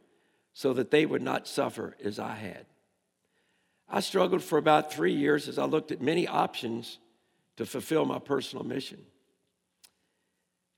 so 0.55 0.73
that 0.73 0.91
they 0.91 1.07
would 1.07 1.23
not 1.23 1.47
suffer 1.47 1.97
as 2.03 2.19
I 2.19 2.35
had. 2.35 2.67
I 3.89 4.01
struggled 4.01 4.43
for 4.43 4.59
about 4.59 4.93
three 4.93 5.13
years 5.13 5.49
as 5.49 5.59
I 5.59 5.67
looked 5.67 5.93
at 5.93 6.01
many 6.01 6.27
options 6.27 6.99
to 7.59 7.67
fulfill 7.67 8.07
my 8.07 8.19
personal 8.19 8.65
mission. 8.65 9.05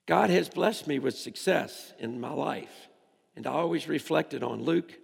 God 0.07 0.31
has 0.31 0.49
blessed 0.49 0.87
me 0.87 0.99
with 0.99 1.17
success 1.17 1.93
in 1.99 2.21
my 2.21 2.33
life, 2.33 2.89
and 3.37 3.47
I 3.47 3.53
always 3.53 3.87
reflected 3.89 4.43
on 4.43 4.63
Luke 4.63 4.99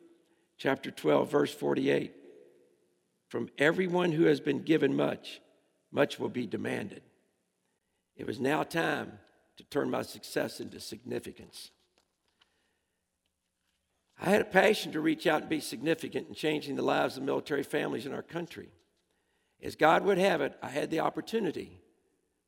chapter 0.56 0.90
12, 0.90 1.30
verse 1.30 1.54
48. 1.54 2.12
From 3.28 3.48
everyone 3.58 4.12
who 4.12 4.24
has 4.24 4.40
been 4.40 4.62
given 4.62 4.96
much, 4.96 5.40
much 5.92 6.18
will 6.18 6.28
be 6.28 6.46
demanded. 6.46 7.02
It 8.16 8.26
was 8.26 8.40
now 8.40 8.64
time 8.64 9.12
to 9.56 9.64
turn 9.64 9.90
my 9.90 10.02
success 10.02 10.60
into 10.60 10.80
significance. 10.80 11.70
I 14.20 14.30
had 14.30 14.40
a 14.40 14.46
passion 14.46 14.90
to 14.92 15.00
reach 15.00 15.28
out 15.28 15.42
and 15.42 15.50
be 15.50 15.60
significant 15.60 16.28
in 16.28 16.34
changing 16.34 16.74
the 16.74 16.82
lives 16.82 17.16
of 17.16 17.22
military 17.22 17.62
families 17.62 18.04
in 18.04 18.12
our 18.12 18.22
country. 18.22 18.70
As 19.62 19.76
God 19.76 20.04
would 20.04 20.18
have 20.18 20.40
it, 20.40 20.56
I 20.60 20.68
had 20.68 20.90
the 20.90 21.00
opportunity 21.00 21.80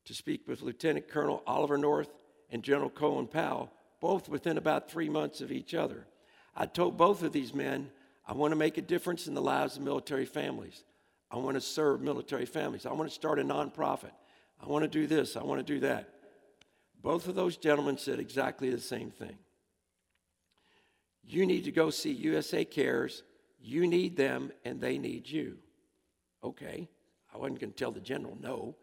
to 0.06 0.14
speak 0.14 0.48
with 0.48 0.62
Lieutenant 0.62 1.08
Colonel 1.08 1.44
Oliver 1.46 1.78
North 1.78 2.10
and 2.50 2.62
General 2.62 2.90
Colin 2.90 3.26
Powell, 3.26 3.70
both 4.00 4.28
within 4.28 4.58
about 4.58 4.90
three 4.90 5.08
months 5.08 5.40
of 5.40 5.52
each 5.52 5.74
other. 5.74 6.06
I 6.54 6.66
told 6.66 6.96
both 6.96 7.22
of 7.22 7.32
these 7.32 7.54
men 7.54 7.90
I 8.26 8.32
want 8.32 8.52
to 8.52 8.56
make 8.56 8.78
a 8.78 8.82
difference 8.82 9.26
in 9.26 9.34
the 9.34 9.42
lives 9.42 9.76
of 9.76 9.82
military 9.82 10.24
families. 10.24 10.84
I 11.30 11.36
want 11.36 11.56
to 11.56 11.60
serve 11.60 12.00
military 12.00 12.46
families. 12.46 12.86
I 12.86 12.92
want 12.92 13.08
to 13.08 13.14
start 13.14 13.38
a 13.38 13.42
nonprofit. 13.42 14.12
I 14.62 14.66
want 14.66 14.82
to 14.84 14.88
do 14.88 15.06
this. 15.06 15.36
I 15.36 15.42
want 15.42 15.64
to 15.64 15.74
do 15.74 15.80
that. 15.80 16.08
Both 17.02 17.28
of 17.28 17.34
those 17.34 17.56
gentlemen 17.56 17.98
said 17.98 18.20
exactly 18.20 18.70
the 18.70 18.80
same 18.80 19.10
thing. 19.10 19.38
You 21.24 21.46
need 21.46 21.64
to 21.64 21.72
go 21.72 21.90
see 21.90 22.12
USA 22.12 22.64
Cares. 22.64 23.22
You 23.60 23.86
need 23.86 24.16
them, 24.16 24.52
and 24.64 24.80
they 24.80 24.98
need 24.98 25.28
you. 25.28 25.58
Okay. 26.42 26.88
I 27.32 27.38
wasn't 27.38 27.60
going 27.60 27.72
to 27.72 27.76
tell 27.76 27.92
the 27.92 28.00
general 28.00 28.36
no. 28.40 28.76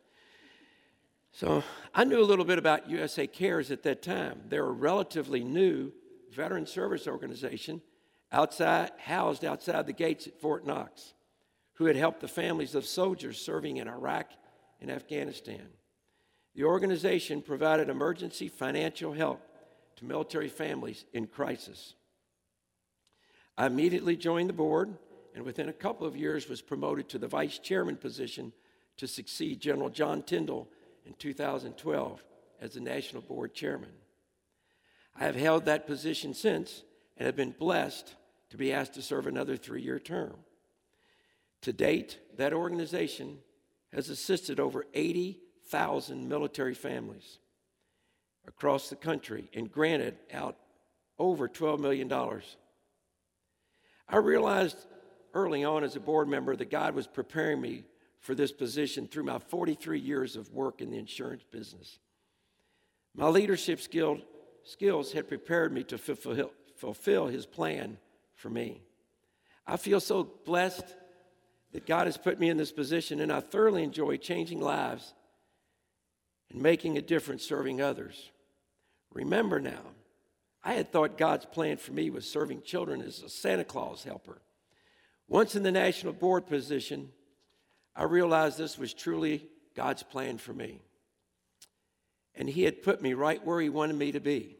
So 1.37 1.63
I 1.93 2.03
knew 2.03 2.19
a 2.19 2.25
little 2.25 2.45
bit 2.45 2.57
about 2.57 2.89
USA 2.89 3.27
Cares 3.27 3.69
at 3.69 3.83
that 3.83 4.01
time. 4.01 4.41
They're 4.49 4.65
a 4.65 4.71
relatively 4.71 5.43
new 5.43 5.91
veteran 6.31 6.65
service 6.65 7.07
organization 7.07 7.83
outside, 8.31 8.89
housed 8.97 9.45
outside 9.45 9.85
the 9.85 9.93
gates 9.93 10.25
at 10.25 10.41
Fort 10.41 10.65
Knox, 10.65 11.13
who 11.73 11.85
had 11.85 11.95
helped 11.95 12.21
the 12.21 12.27
families 12.27 12.73
of 12.73 12.87
soldiers 12.87 13.39
serving 13.39 13.77
in 13.77 13.87
Iraq 13.87 14.31
and 14.81 14.89
Afghanistan. 14.89 15.67
The 16.55 16.63
organization 16.63 17.43
provided 17.43 17.87
emergency 17.87 18.47
financial 18.47 19.13
help 19.13 19.39
to 19.97 20.05
military 20.05 20.49
families 20.49 21.05
in 21.13 21.27
crisis. 21.27 21.93
I 23.55 23.67
immediately 23.67 24.17
joined 24.17 24.49
the 24.49 24.53
board 24.53 24.97
and 25.35 25.45
within 25.45 25.69
a 25.69 25.73
couple 25.73 26.07
of 26.07 26.17
years 26.17 26.49
was 26.49 26.63
promoted 26.63 27.07
to 27.09 27.19
the 27.19 27.27
vice 27.27 27.59
chairman 27.59 27.97
position 27.97 28.53
to 28.97 29.05
succeed 29.07 29.59
General 29.59 29.91
John 29.91 30.23
Tyndall 30.23 30.67
in 31.07 31.13
2012 31.13 32.23
as 32.61 32.73
the 32.73 32.79
national 32.79 33.21
board 33.21 33.53
chairman. 33.53 33.89
I 35.15 35.23
have 35.23 35.35
held 35.35 35.65
that 35.65 35.87
position 35.87 36.33
since 36.33 36.83
and 37.17 37.25
have 37.25 37.35
been 37.35 37.55
blessed 37.57 38.15
to 38.49 38.57
be 38.57 38.71
asked 38.71 38.93
to 38.95 39.01
serve 39.01 39.25
another 39.27 39.57
three 39.57 39.81
year 39.81 39.99
term. 39.99 40.35
To 41.61 41.73
date, 41.73 42.19
that 42.37 42.53
organization 42.53 43.39
has 43.93 44.09
assisted 44.09 44.59
over 44.59 44.85
80,000 44.93 46.27
military 46.27 46.75
families 46.75 47.39
across 48.47 48.89
the 48.89 48.95
country 48.95 49.49
and 49.53 49.71
granted 49.71 50.17
out 50.31 50.57
over 51.17 51.47
$12 51.47 51.79
million. 51.79 52.11
I 54.09 54.17
realized 54.17 54.77
early 55.33 55.63
on 55.63 55.83
as 55.83 55.95
a 55.95 55.99
board 55.99 56.27
member 56.27 56.55
that 56.55 56.69
God 56.69 56.95
was 56.95 57.07
preparing 57.07 57.59
me 57.59 57.83
for 58.27 58.35
this 58.35 58.51
position 58.51 59.07
through 59.07 59.23
my 59.23 59.39
43 59.39 59.97
years 60.01 60.35
of 60.35 60.51
work 60.51 60.81
in 60.81 60.91
the 60.91 60.97
insurance 60.97 61.43
business. 61.49 61.97
My 63.15 63.29
leadership 63.29 63.79
skill, 63.79 64.19
skills 64.65 65.13
had 65.13 65.29
prepared 65.29 65.71
me 65.71 65.85
to 65.85 65.97
fulfill, 65.97 66.51
fulfill 66.75 67.27
his 67.27 67.45
plan 67.45 67.97
for 68.35 68.49
me. 68.49 68.81
I 69.65 69.77
feel 69.77 70.01
so 70.01 70.29
blessed 70.45 70.83
that 71.71 71.85
God 71.85 72.05
has 72.05 72.17
put 72.17 72.37
me 72.37 72.49
in 72.49 72.57
this 72.57 72.73
position, 72.73 73.21
and 73.21 73.31
I 73.31 73.39
thoroughly 73.39 73.81
enjoy 73.81 74.17
changing 74.17 74.59
lives 74.59 75.13
and 76.51 76.61
making 76.61 76.97
a 76.97 77.01
difference 77.01 77.43
serving 77.45 77.81
others. 77.81 78.29
Remember 79.13 79.61
now, 79.61 79.93
I 80.65 80.73
had 80.73 80.91
thought 80.91 81.17
God's 81.17 81.45
plan 81.45 81.77
for 81.77 81.93
me 81.93 82.09
was 82.09 82.29
serving 82.29 82.63
children 82.63 83.01
as 83.01 83.21
a 83.21 83.29
Santa 83.29 83.63
Claus 83.63 84.03
helper. 84.03 84.41
Once 85.29 85.55
in 85.55 85.63
the 85.63 85.71
national 85.71 86.11
board 86.11 86.45
position, 86.45 87.13
I 87.97 88.03
realized 88.03 88.59
this 88.59 88.77
was 88.77 88.93
truly 88.93 89.47
God's 89.75 90.03
plan 90.03 90.37
for 90.37 90.53
me. 90.53 90.83
And 92.35 92.47
He 92.47 92.63
had 92.63 92.83
put 92.83 93.01
me 93.01 93.15
right 93.15 93.43
where 93.43 93.59
He 93.59 93.69
wanted 93.69 93.95
me 93.95 94.11
to 94.11 94.19
be. 94.19 94.55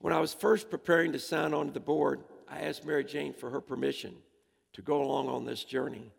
When 0.00 0.12
I 0.12 0.18
was 0.18 0.34
first 0.34 0.68
preparing 0.68 1.12
to 1.12 1.20
sign 1.20 1.54
on 1.54 1.68
to 1.68 1.72
the 1.72 1.80
board, 1.80 2.24
I 2.48 2.62
asked 2.62 2.84
Mary 2.84 3.04
Jane 3.04 3.32
for 3.32 3.50
her 3.50 3.60
permission 3.60 4.16
to 4.72 4.82
go 4.82 5.00
along 5.00 5.28
on 5.28 5.44
this 5.44 5.62
journey. 5.62 6.12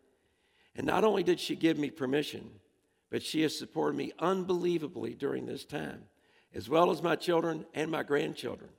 And 0.74 0.86
not 0.86 1.04
only 1.04 1.22
did 1.22 1.38
she 1.38 1.54
give 1.54 1.78
me 1.78 1.90
permission, 1.90 2.48
but 3.10 3.22
she 3.22 3.42
has 3.42 3.56
supported 3.56 3.96
me 3.96 4.12
unbelievably 4.18 5.14
during 5.14 5.44
this 5.44 5.64
time, 5.66 6.04
as 6.54 6.70
well 6.70 6.90
as 6.90 7.02
my 7.02 7.16
children 7.16 7.66
and 7.74 7.90
my 7.90 8.02
grandchildren. 8.02 8.70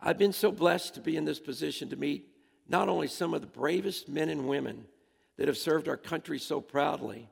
I've 0.00 0.18
been 0.18 0.32
so 0.32 0.52
blessed 0.52 0.94
to 0.94 1.00
be 1.00 1.16
in 1.16 1.24
this 1.24 1.40
position 1.40 1.88
to 1.90 1.96
meet 1.96 2.28
not 2.68 2.88
only 2.88 3.08
some 3.08 3.34
of 3.34 3.40
the 3.40 3.46
bravest 3.46 4.08
men 4.08 4.28
and 4.28 4.48
women 4.48 4.86
that 5.36 5.48
have 5.48 5.56
served 5.56 5.88
our 5.88 5.96
country 5.96 6.38
so 6.38 6.60
proudly, 6.60 7.28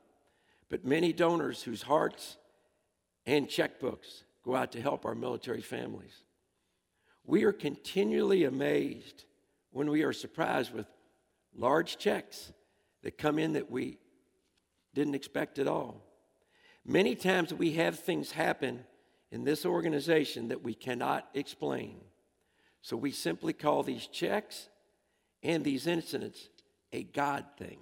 but 0.68 0.84
many 0.84 1.12
donors 1.12 1.62
whose 1.62 1.82
hearts 1.82 2.36
and 3.26 3.48
checkbooks 3.48 4.24
go 4.44 4.56
out 4.56 4.72
to 4.72 4.80
help 4.80 5.04
our 5.04 5.14
military 5.14 5.60
families. 5.60 6.24
We 7.24 7.44
are 7.44 7.52
continually 7.52 8.44
amazed 8.44 9.24
when 9.70 9.88
we 9.88 10.02
are 10.02 10.12
surprised 10.12 10.72
with 10.74 10.86
large 11.54 11.98
checks 11.98 12.52
that 13.02 13.18
come 13.18 13.38
in 13.38 13.52
that 13.52 13.70
we 13.70 13.98
didn't 14.94 15.14
expect 15.14 15.58
at 15.58 15.68
all. 15.68 16.02
Many 16.84 17.14
times 17.14 17.54
we 17.54 17.72
have 17.72 17.98
things 17.98 18.32
happen 18.32 18.84
in 19.30 19.44
this 19.44 19.64
organization 19.64 20.48
that 20.48 20.62
we 20.62 20.74
cannot 20.74 21.28
explain. 21.34 22.00
So 22.82 22.96
we 22.96 23.12
simply 23.12 23.52
call 23.52 23.82
these 23.82 24.06
checks 24.08 24.68
and 25.42 25.64
these 25.64 25.86
incidents 25.86 26.48
a 26.92 27.04
God 27.04 27.44
thing. 27.56 27.78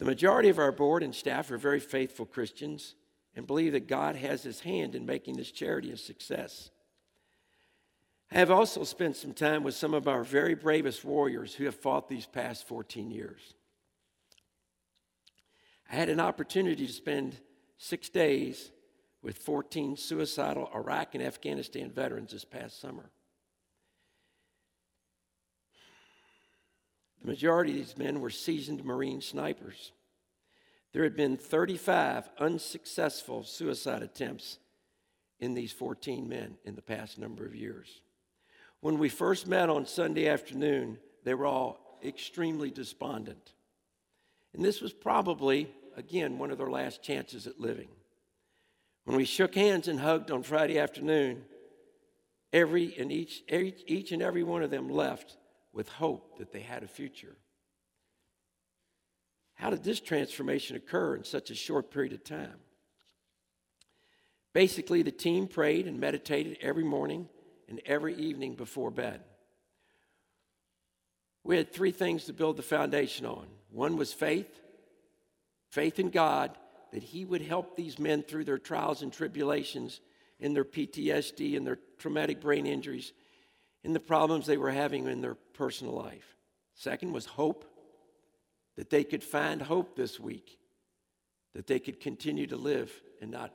The 0.00 0.06
majority 0.06 0.48
of 0.48 0.58
our 0.58 0.72
board 0.72 1.02
and 1.02 1.14
staff 1.14 1.50
are 1.50 1.58
very 1.58 1.78
faithful 1.78 2.24
Christians 2.24 2.94
and 3.36 3.46
believe 3.46 3.72
that 3.72 3.86
God 3.86 4.16
has 4.16 4.42
his 4.42 4.60
hand 4.60 4.94
in 4.94 5.04
making 5.04 5.36
this 5.36 5.50
charity 5.50 5.92
a 5.92 5.96
success. 5.98 6.70
I 8.32 8.38
have 8.38 8.50
also 8.50 8.82
spent 8.82 9.16
some 9.16 9.34
time 9.34 9.62
with 9.62 9.74
some 9.74 9.92
of 9.92 10.08
our 10.08 10.24
very 10.24 10.54
bravest 10.54 11.04
warriors 11.04 11.54
who 11.54 11.66
have 11.66 11.74
fought 11.74 12.08
these 12.08 12.24
past 12.24 12.66
14 12.66 13.10
years. 13.10 13.52
I 15.92 15.96
had 15.96 16.08
an 16.08 16.18
opportunity 16.18 16.86
to 16.86 16.92
spend 16.92 17.36
six 17.76 18.08
days 18.08 18.72
with 19.20 19.36
14 19.36 19.98
suicidal 19.98 20.70
Iraq 20.74 21.14
and 21.14 21.22
Afghanistan 21.22 21.90
veterans 21.90 22.32
this 22.32 22.46
past 22.46 22.80
summer. 22.80 23.10
The 27.20 27.28
majority 27.28 27.72
of 27.72 27.76
these 27.76 27.98
men 27.98 28.20
were 28.20 28.30
seasoned 28.30 28.84
Marine 28.84 29.20
snipers. 29.20 29.92
There 30.92 31.04
had 31.04 31.16
been 31.16 31.36
35 31.36 32.28
unsuccessful 32.38 33.44
suicide 33.44 34.02
attempts 34.02 34.58
in 35.38 35.54
these 35.54 35.72
14 35.72 36.28
men 36.28 36.56
in 36.64 36.74
the 36.74 36.82
past 36.82 37.18
number 37.18 37.44
of 37.44 37.54
years. 37.54 38.00
When 38.80 38.98
we 38.98 39.08
first 39.08 39.46
met 39.46 39.68
on 39.68 39.86
Sunday 39.86 40.28
afternoon, 40.28 40.98
they 41.24 41.34
were 41.34 41.46
all 41.46 41.98
extremely 42.04 42.70
despondent. 42.70 43.52
And 44.54 44.64
this 44.64 44.80
was 44.80 44.92
probably, 44.92 45.68
again, 45.96 46.38
one 46.38 46.50
of 46.50 46.58
their 46.58 46.70
last 46.70 47.02
chances 47.02 47.46
at 47.46 47.60
living. 47.60 47.88
When 49.04 49.16
we 49.16 49.24
shook 49.24 49.54
hands 49.54 49.86
and 49.86 50.00
hugged 50.00 50.30
on 50.30 50.42
Friday 50.42 50.78
afternoon, 50.78 51.44
every 52.52 52.96
and 52.98 53.12
each, 53.12 53.42
each 53.50 54.12
and 54.12 54.22
every 54.22 54.42
one 54.42 54.62
of 54.62 54.70
them 54.70 54.88
left 54.88 55.36
with 55.80 55.88
hope 55.88 56.36
that 56.36 56.52
they 56.52 56.60
had 56.60 56.82
a 56.82 56.86
future. 56.86 57.34
How 59.54 59.70
did 59.70 59.82
this 59.82 59.98
transformation 59.98 60.76
occur 60.76 61.16
in 61.16 61.24
such 61.24 61.48
a 61.48 61.54
short 61.54 61.90
period 61.90 62.12
of 62.12 62.22
time? 62.22 62.58
Basically, 64.52 65.00
the 65.00 65.10
team 65.10 65.46
prayed 65.46 65.86
and 65.86 65.98
meditated 65.98 66.58
every 66.60 66.84
morning 66.84 67.30
and 67.66 67.80
every 67.86 68.14
evening 68.14 68.56
before 68.56 68.90
bed. 68.90 69.22
We 71.44 71.56
had 71.56 71.72
three 71.72 71.92
things 71.92 72.26
to 72.26 72.34
build 72.34 72.58
the 72.58 72.62
foundation 72.62 73.24
on 73.24 73.46
one 73.70 73.96
was 73.96 74.12
faith, 74.12 74.60
faith 75.70 75.98
in 75.98 76.10
God 76.10 76.50
that 76.92 77.02
He 77.02 77.24
would 77.24 77.40
help 77.40 77.74
these 77.74 77.98
men 77.98 78.22
through 78.22 78.44
their 78.44 78.58
trials 78.58 79.00
and 79.00 79.10
tribulations, 79.10 80.02
in 80.40 80.52
their 80.52 80.64
PTSD 80.66 81.56
and 81.56 81.66
their 81.66 81.78
traumatic 81.96 82.42
brain 82.42 82.66
injuries, 82.66 83.14
in 83.82 83.92
the 83.92 84.00
problems 84.00 84.46
they 84.46 84.56
were 84.56 84.70
having 84.70 85.06
in 85.06 85.20
their 85.20 85.34
personal 85.34 85.94
life. 85.94 86.36
Second 86.74 87.12
was 87.12 87.26
hope, 87.26 87.64
that 88.76 88.90
they 88.90 89.04
could 89.04 89.22
find 89.22 89.60
hope 89.60 89.96
this 89.96 90.18
week, 90.18 90.58
that 91.54 91.66
they 91.66 91.78
could 91.78 92.00
continue 92.00 92.46
to 92.46 92.56
live 92.56 92.92
and 93.20 93.30
not 93.30 93.52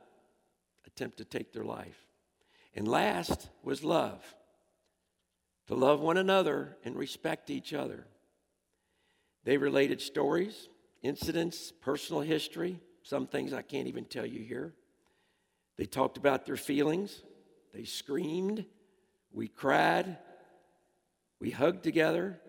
attempt 0.86 1.18
to 1.18 1.24
take 1.24 1.52
their 1.52 1.64
life. 1.64 2.06
And 2.74 2.86
last 2.86 3.48
was 3.62 3.82
love, 3.82 4.22
to 5.66 5.74
love 5.74 6.00
one 6.00 6.16
another 6.16 6.76
and 6.84 6.94
respect 6.94 7.50
each 7.50 7.72
other. 7.72 8.06
They 9.44 9.56
related 9.56 10.00
stories, 10.00 10.68
incidents, 11.02 11.72
personal 11.80 12.22
history, 12.22 12.78
some 13.02 13.26
things 13.26 13.52
I 13.52 13.62
can't 13.62 13.88
even 13.88 14.04
tell 14.04 14.26
you 14.26 14.42
here. 14.42 14.74
They 15.76 15.86
talked 15.86 16.16
about 16.16 16.46
their 16.46 16.56
feelings. 16.56 17.22
They 17.72 17.84
screamed. 17.84 18.64
We 19.36 19.48
cried. 19.48 20.16
We 21.38 21.50
hugged 21.50 21.84
together. 21.84 22.40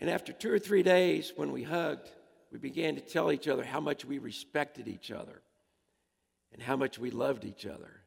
And 0.00 0.10
after 0.10 0.32
two 0.32 0.52
or 0.52 0.58
three 0.58 0.82
days, 0.82 1.32
when 1.36 1.52
we 1.52 1.62
hugged, 1.62 2.10
we 2.50 2.58
began 2.58 2.96
to 2.96 3.00
tell 3.00 3.30
each 3.30 3.46
other 3.46 3.62
how 3.64 3.80
much 3.80 4.04
we 4.04 4.18
respected 4.18 4.88
each 4.88 5.12
other 5.12 5.40
and 6.52 6.60
how 6.60 6.76
much 6.76 6.98
we 6.98 7.12
loved 7.12 7.44
each 7.44 7.64
other. 7.64 8.02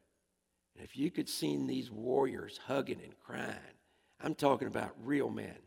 And 0.76 0.84
if 0.84 0.96
you 0.96 1.10
could 1.10 1.28
see 1.28 1.56
these 1.56 1.90
warriors 1.90 2.60
hugging 2.66 3.00
and 3.02 3.18
crying, 3.18 3.54
I'm 4.20 4.34
talking 4.34 4.68
about 4.68 4.94
real 5.02 5.30
men. 5.30 5.58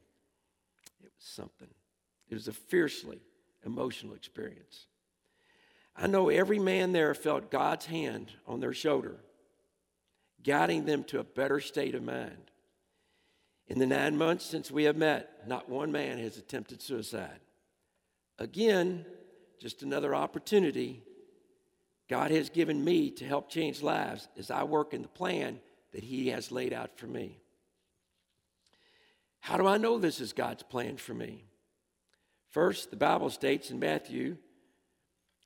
It 1.04 1.12
was 1.15 1.26
something. 1.26 1.67
It 2.30 2.36
was 2.36 2.47
a 2.47 2.54
fiercely 2.54 3.21
emotional 3.65 4.13
experience. 4.13 4.86
I 5.95 6.06
know 6.06 6.30
every 6.30 6.60
man 6.60 6.91
there 6.91 7.15
felt 7.15 7.50
God's 7.50 7.88
hand 7.88 8.32
on 8.47 8.60
their 8.60 8.74
shoulder, 8.74 9.17
guiding 10.43 10.86
them 10.86 11.04
to 11.06 11.19
a 11.19 11.24
better 11.24 11.60
state 11.60 11.95
of 11.95 12.04
mind. 12.04 12.51
In 13.72 13.80
the 13.80 13.86
nine 13.86 14.18
months 14.18 14.44
since 14.44 14.70
we 14.70 14.84
have 14.84 14.98
met, 14.98 15.48
not 15.48 15.70
one 15.70 15.94
man 15.94 16.18
has 16.18 16.36
attempted 16.36 16.82
suicide. 16.82 17.40
Again, 18.38 19.06
just 19.62 19.82
another 19.82 20.14
opportunity 20.14 21.02
God 22.10 22.32
has 22.32 22.50
given 22.50 22.84
me 22.84 23.12
to 23.12 23.26
help 23.26 23.50
change 23.50 23.82
lives 23.82 24.28
as 24.38 24.52
I 24.52 24.66
work 24.66 24.94
in 24.94 25.02
the 25.02 25.08
plan 25.08 25.62
that 25.94 26.04
He 26.04 26.28
has 26.28 26.52
laid 26.52 26.74
out 26.74 26.98
for 26.98 27.08
me. 27.08 27.40
How 29.40 29.56
do 29.56 29.66
I 29.66 29.78
know 29.78 29.98
this 29.98 30.20
is 30.20 30.34
God's 30.34 30.64
plan 30.64 30.98
for 30.98 31.14
me? 31.14 31.46
First, 32.50 32.90
the 32.90 32.98
Bible 32.98 33.30
states 33.30 33.72
in 33.72 33.80
Matthew 33.80 34.36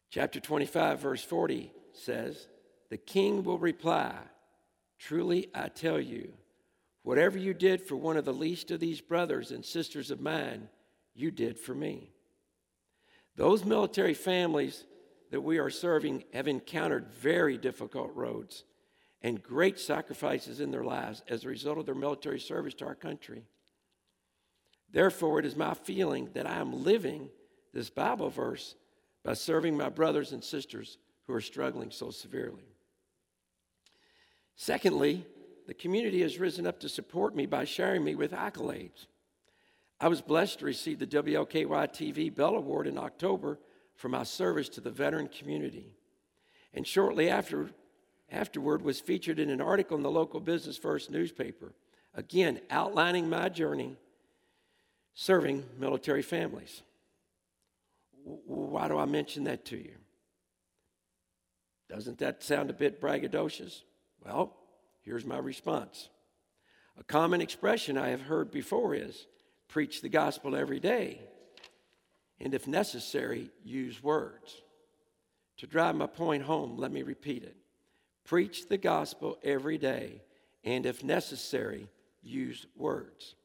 Chapter 0.10 0.40
25, 0.40 1.00
verse 1.00 1.24
40 1.24 1.72
says, 1.94 2.48
The 2.90 2.98
king 2.98 3.44
will 3.44 3.60
reply, 3.60 4.16
Truly 4.98 5.50
I 5.54 5.68
tell 5.68 6.00
you, 6.00 6.34
whatever 7.06 7.38
you 7.38 7.54
did 7.54 7.80
for 7.80 7.96
one 7.96 8.18
of 8.18 8.26
the 8.26 8.34
least 8.34 8.72
of 8.72 8.80
these 8.80 9.00
brothers 9.00 9.52
and 9.52 9.63
sisters 9.63 10.10
of 10.10 10.20
mine, 10.20 10.68
you 11.13 11.30
did 11.30 11.60
for 11.60 11.76
me. 11.76 12.10
Those 13.36 13.63
military 13.63 14.15
families 14.15 14.86
that 15.30 15.41
we 15.41 15.60
are 15.60 15.70
serving 15.70 16.24
have 16.34 16.48
encountered 16.48 17.08
very 17.08 17.60
difficult 17.60 18.10
roads 18.15 18.63
and 19.22 19.44
great 19.44 19.80
sacrifices 19.80 20.60
in 20.60 20.72
their 20.72 20.84
lives 20.84 21.22
as 21.30 21.46
a 21.46 21.48
result 21.48 21.78
of 21.78 21.86
their 21.86 21.94
military 21.94 22.39
service 22.39 22.74
to 22.74 22.86
our 22.86 22.96
country. 22.96 23.44
Therefore, 24.91 25.38
it 25.38 25.46
is 25.46 25.56
my 25.56 25.76
feeling 25.76 26.30
that 26.34 26.48
I 26.48 26.58
am 26.58 26.84
living 26.84 27.30
this 27.72 27.91
Bible 27.91 28.32
verse 28.32 28.74
by 29.24 29.36
serving 29.36 29.78
my 29.78 29.89
brothers 29.89 30.32
and 30.32 30.44
sisters 30.44 30.98
who 31.28 31.34
are 31.34 31.41
struggling 31.41 31.91
so 31.91 32.10
severely. 32.10 32.65
Secondly, 34.56 35.24
the 35.67 35.73
community 35.73 36.21
has 36.21 36.39
risen 36.39 36.67
up 36.67 36.80
to 36.82 36.89
support 36.89 37.36
me 37.36 37.45
by 37.45 37.65
sharing 37.65 38.04
me 38.04 38.15
with 38.15 38.32
accolades. 38.32 39.08
I 39.99 40.08
was 40.08 40.21
blessed 40.21 40.60
to 40.60 40.65
receive 40.65 40.99
the 40.99 41.08
WLKY 41.08 41.65
TV 41.67 42.34
Bell 42.34 42.56
Award 42.56 42.88
in 42.88 42.97
October 42.97 43.60
for 43.95 44.10
my 44.10 44.23
service 44.23 44.69
to 44.69 44.82
the 44.82 44.91
veteran 44.91 45.28
community. 45.28 45.93
And 46.73 46.86
shortly 46.86 47.30
after, 47.30 47.71
afterward 48.30 48.82
was 48.82 48.99
featured 48.99 49.39
in 49.39 49.49
an 49.49 49.62
article 49.62 49.95
in 49.95 50.04
the 50.04 50.12
local 50.12 50.39
Business 50.39 50.78
First 50.78 51.10
newspaper, 51.10 51.73
again 52.13 52.60
outlining 52.69 53.30
my 53.30 53.49
journey 53.49 53.95
serving 55.13 55.63
military 55.80 56.21
families. 56.21 56.82
Why 58.23 58.88
do 58.88 58.97
I 58.97 59.06
mention 59.06 59.45
that 59.45 59.65
to 59.65 59.78
you? 59.78 59.95
Doesn't 61.89 62.17
that 62.19 62.43
sound 62.43 62.69
a 62.69 62.73
bit 62.73 62.99
braggadocious? 62.99 63.82
Well, 64.23 64.56
here's 65.06 65.26
my 65.26 65.38
response. 65.38 66.10
A 67.00 67.04
common 67.04 67.41
expression 67.41 67.98
I 67.98 68.10
have 68.10 68.22
heard 68.22 68.52
before 68.52 68.94
is 68.94 69.28
preach 69.68 70.02
the 70.02 70.10
gospel 70.10 70.56
every 70.56 70.80
day, 70.80 71.22
and 72.39 72.54
if 72.54 72.68
necessary, 72.68 73.50
use 73.63 74.04
words. 74.04 74.62
To 75.58 75.68
drive 75.68 75.96
my 75.96 76.08
point 76.08 76.44
home, 76.44 76.78
let 76.78 76.91
me 76.91 77.04
repeat 77.04 77.44
it 77.44 77.56
preach 78.26 78.68
the 78.68 78.78
gospel 78.78 79.38
every 79.44 79.78
day, 79.78 80.22
and 80.63 80.86
if 80.86 81.04
necessary, 81.04 81.88
use 82.22 82.65
words. 82.76 83.36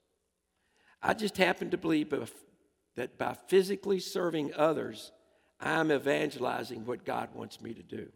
I 1.03 1.14
just 1.14 1.37
happen 1.37 1.70
to 1.70 1.79
believe 1.79 2.12
that 2.96 3.18
by 3.18 3.35
physically 3.46 4.01
serving 4.01 4.53
others, 4.55 5.12
I'm 5.61 5.92
evangelizing 5.92 6.87
what 6.87 7.05
God 7.05 7.29
wants 7.35 7.61
me 7.61 7.75
to 7.75 7.83
do. 7.83 8.11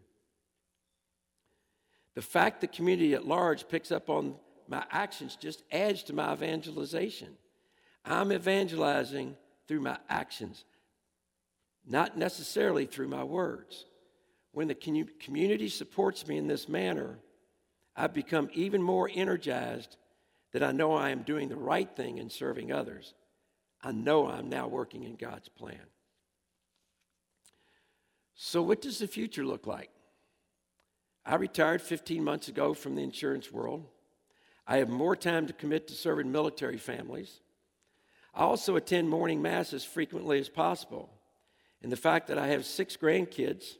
The 2.15 2.21
fact 2.21 2.61
the 2.61 2.67
community 2.67 3.13
at 3.13 3.27
large 3.27 3.67
picks 3.67 3.91
up 3.91 4.09
on 4.09 4.35
my 4.67 4.83
actions 4.89 5.35
just 5.35 5.61
adds 5.71 6.03
to 6.03 6.13
my 6.13 6.33
evangelization. 6.33 7.37
I'm 8.03 8.31
evangelizing 8.31 9.35
through 9.67 9.81
my 9.81 9.97
actions, 10.09 10.63
not 11.85 12.17
necessarily 12.17 12.85
through 12.85 13.09
my 13.09 13.23
words. 13.23 13.85
When 14.51 14.67
the 14.67 15.05
community 15.19 15.67
supports 15.67 16.25
me 16.27 16.37
in 16.37 16.47
this 16.47 16.69
manner, 16.69 17.19
I've 17.95 18.13
become 18.13 18.49
even 18.53 18.81
more 18.81 19.09
energized 19.13 19.97
that 20.53 20.63
I 20.63 20.71
know 20.71 20.93
I 20.93 21.09
am 21.09 21.23
doing 21.23 21.49
the 21.49 21.57
right 21.57 21.93
thing 21.95 22.17
in 22.17 22.29
serving 22.29 22.71
others. 22.71 23.13
I 23.83 23.91
know 23.91 24.27
I'm 24.27 24.49
now 24.49 24.67
working 24.67 25.03
in 25.03 25.15
God's 25.15 25.49
plan. 25.49 25.81
So, 28.35 28.61
what 28.61 28.81
does 28.81 28.99
the 28.99 29.07
future 29.07 29.45
look 29.45 29.67
like? 29.67 29.89
I 31.25 31.35
retired 31.35 31.81
15 31.81 32.23
months 32.23 32.47
ago 32.47 32.73
from 32.73 32.95
the 32.95 33.03
insurance 33.03 33.51
world. 33.51 33.85
I 34.67 34.77
have 34.77 34.89
more 34.89 35.15
time 35.15 35.47
to 35.47 35.53
commit 35.53 35.87
to 35.87 35.93
serving 35.93 36.31
military 36.31 36.77
families. 36.77 37.39
I 38.33 38.41
also 38.41 38.75
attend 38.75 39.09
morning 39.09 39.41
mass 39.41 39.73
as 39.73 39.83
frequently 39.83 40.39
as 40.39 40.49
possible. 40.49 41.09
And 41.81 41.91
the 41.91 41.97
fact 41.97 42.27
that 42.27 42.37
I 42.37 42.47
have 42.47 42.65
six 42.65 42.97
grandkids 42.97 43.77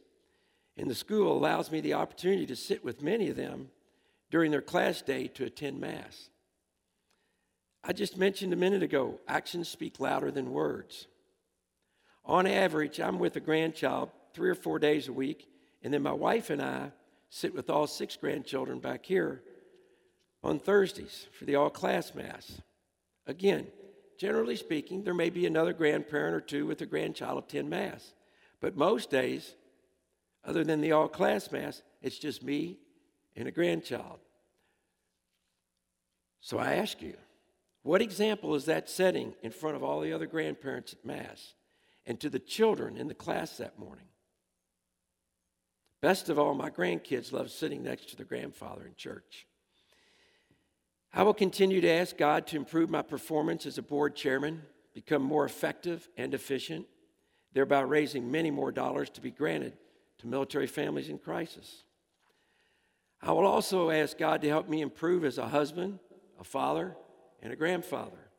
and 0.76 0.90
the 0.90 0.94
school 0.94 1.36
allows 1.36 1.70
me 1.70 1.80
the 1.80 1.94
opportunity 1.94 2.46
to 2.46 2.56
sit 2.56 2.84
with 2.84 3.02
many 3.02 3.28
of 3.28 3.36
them 3.36 3.70
during 4.30 4.50
their 4.50 4.62
class 4.62 5.02
day 5.02 5.28
to 5.28 5.44
attend 5.44 5.80
Mass. 5.80 6.28
I 7.82 7.92
just 7.92 8.18
mentioned 8.18 8.52
a 8.52 8.56
minute 8.56 8.82
ago 8.82 9.20
actions 9.28 9.68
speak 9.68 10.00
louder 10.00 10.30
than 10.30 10.50
words. 10.50 11.06
On 12.24 12.46
average, 12.46 13.00
I'm 13.00 13.18
with 13.18 13.36
a 13.36 13.40
grandchild 13.40 14.10
three 14.34 14.50
or 14.50 14.56
four 14.56 14.78
days 14.78 15.08
a 15.08 15.12
week, 15.12 15.48
and 15.82 15.94
then 15.94 16.02
my 16.02 16.12
wife 16.12 16.50
and 16.50 16.60
I 16.60 16.90
sit 17.28 17.54
with 17.54 17.70
all 17.70 17.86
six 17.86 18.16
grandchildren 18.16 18.78
back 18.78 19.04
here 19.04 19.42
on 20.42 20.58
Thursdays 20.58 21.26
for 21.38 21.44
the 21.44 21.56
all 21.56 21.70
class 21.70 22.14
Mass. 22.14 22.60
Again, 23.26 23.66
generally 24.18 24.56
speaking, 24.56 25.02
there 25.02 25.14
may 25.14 25.30
be 25.30 25.46
another 25.46 25.72
grandparent 25.72 26.34
or 26.34 26.40
two 26.40 26.66
with 26.66 26.80
a 26.80 26.86
grandchild 26.86 27.44
attend 27.44 27.68
Mass, 27.68 28.14
but 28.60 28.76
most 28.76 29.10
days, 29.10 29.54
other 30.44 30.64
than 30.64 30.80
the 30.80 30.92
all 30.92 31.08
class 31.08 31.50
Mass, 31.50 31.82
it's 32.00 32.18
just 32.18 32.42
me 32.42 32.78
and 33.34 33.48
a 33.48 33.52
grandchild. 33.52 34.20
So 36.40 36.58
I 36.58 36.74
ask 36.74 37.02
you, 37.02 37.14
what 37.82 38.02
example 38.02 38.54
is 38.54 38.64
that 38.66 38.88
setting 38.88 39.34
in 39.42 39.50
front 39.50 39.76
of 39.76 39.82
all 39.82 40.00
the 40.00 40.12
other 40.12 40.26
grandparents 40.26 40.92
at 40.92 41.04
Mass 41.04 41.54
and 42.04 42.20
to 42.20 42.30
the 42.30 42.38
children 42.38 42.96
in 42.96 43.08
the 43.08 43.14
class 43.14 43.56
that 43.56 43.78
morning? 43.78 44.06
Best 46.00 46.28
of 46.28 46.38
all, 46.38 46.54
my 46.54 46.70
grandkids 46.70 47.32
love 47.32 47.50
sitting 47.50 47.82
next 47.82 48.10
to 48.10 48.16
their 48.16 48.26
grandfather 48.26 48.86
in 48.86 48.94
church. 48.96 49.46
I 51.12 51.22
will 51.22 51.34
continue 51.34 51.80
to 51.80 51.90
ask 51.90 52.16
God 52.16 52.46
to 52.48 52.56
improve 52.56 52.90
my 52.90 53.02
performance 53.02 53.64
as 53.64 53.78
a 53.78 53.82
board 53.82 54.14
chairman, 54.14 54.62
become 54.92 55.22
more 55.22 55.46
effective 55.46 56.08
and 56.16 56.34
efficient, 56.34 56.86
thereby 57.54 57.80
raising 57.80 58.30
many 58.30 58.50
more 58.50 58.70
dollars 58.70 59.08
to 59.10 59.22
be 59.22 59.30
granted 59.30 59.72
to 60.18 60.26
military 60.26 60.66
families 60.66 61.08
in 61.08 61.18
crisis. 61.18 61.84
I 63.22 63.32
will 63.32 63.46
also 63.46 63.90
ask 63.90 64.18
God 64.18 64.42
to 64.42 64.48
help 64.48 64.68
me 64.68 64.82
improve 64.82 65.24
as 65.24 65.38
a 65.38 65.48
husband, 65.48 65.98
a 66.38 66.44
father, 66.44 66.94
and 67.42 67.52
a 67.52 67.56
grandfather. 67.56 68.30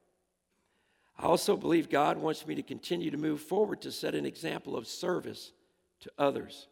I 1.17 1.23
also 1.23 1.57
believe 1.57 1.89
God 1.89 2.17
wants 2.17 2.45
me 2.45 2.53
to 2.55 2.61
continue 2.61 3.09
to 3.09 3.17
move 3.17 3.41
forward 3.41 3.81
to 3.81 3.91
set 3.91 4.13
an 4.13 4.25
example 4.25 4.77
of 4.77 4.87
service 4.87 5.51
to 6.01 6.11
others. 6.19 6.67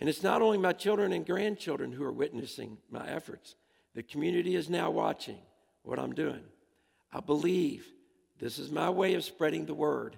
And 0.00 0.08
it's 0.08 0.22
not 0.22 0.40
only 0.40 0.56
my 0.56 0.72
children 0.72 1.12
and 1.12 1.26
grandchildren 1.26 1.92
who 1.92 2.02
are 2.04 2.12
witnessing 2.12 2.78
my 2.90 3.06
efforts, 3.06 3.54
the 3.94 4.02
community 4.02 4.56
is 4.56 4.70
now 4.70 4.90
watching 4.90 5.36
what 5.82 5.98
I'm 5.98 6.14
doing. 6.14 6.42
I 7.12 7.20
believe 7.20 7.86
this 8.38 8.58
is 8.58 8.70
my 8.70 8.88
way 8.88 9.14
of 9.14 9.24
spreading 9.24 9.66
the 9.66 9.74
word, 9.74 10.16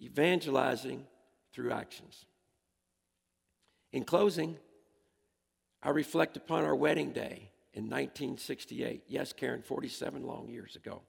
evangelizing 0.00 1.04
through 1.52 1.72
actions. 1.72 2.24
In 3.92 4.04
closing, 4.04 4.56
I 5.82 5.90
reflect 5.90 6.36
upon 6.36 6.64
our 6.64 6.76
wedding 6.76 7.10
day 7.10 7.50
in 7.72 7.84
1968. 7.84 9.04
Yes, 9.08 9.32
Karen, 9.32 9.62
47 9.62 10.24
long 10.24 10.48
years 10.48 10.76
ago. 10.76 11.02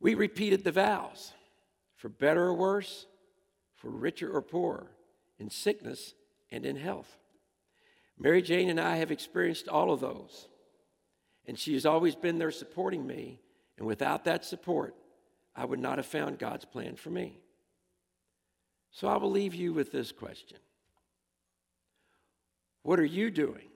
We 0.00 0.14
repeated 0.14 0.64
the 0.64 0.72
vows 0.72 1.32
for 1.96 2.08
better 2.08 2.44
or 2.44 2.54
worse, 2.54 3.06
for 3.76 3.90
richer 3.90 4.30
or 4.30 4.42
poorer, 4.42 4.88
in 5.38 5.50
sickness 5.50 6.14
and 6.50 6.64
in 6.64 6.76
health. 6.76 7.18
Mary 8.18 8.42
Jane 8.42 8.68
and 8.68 8.80
I 8.80 8.96
have 8.96 9.10
experienced 9.10 9.68
all 9.68 9.92
of 9.92 10.00
those. 10.00 10.48
And 11.46 11.58
she 11.58 11.74
has 11.74 11.86
always 11.86 12.14
been 12.14 12.38
there 12.38 12.50
supporting 12.50 13.06
me. 13.06 13.40
And 13.78 13.86
without 13.86 14.24
that 14.24 14.44
support, 14.44 14.94
I 15.54 15.64
would 15.64 15.78
not 15.78 15.98
have 15.98 16.06
found 16.06 16.38
God's 16.38 16.64
plan 16.64 16.96
for 16.96 17.10
me. 17.10 17.40
So 18.90 19.08
I 19.08 19.16
will 19.16 19.30
leave 19.30 19.54
you 19.54 19.72
with 19.72 19.92
this 19.92 20.12
question 20.12 20.58
What 22.82 22.98
are 23.00 23.04
you 23.04 23.30
doing 23.30 23.68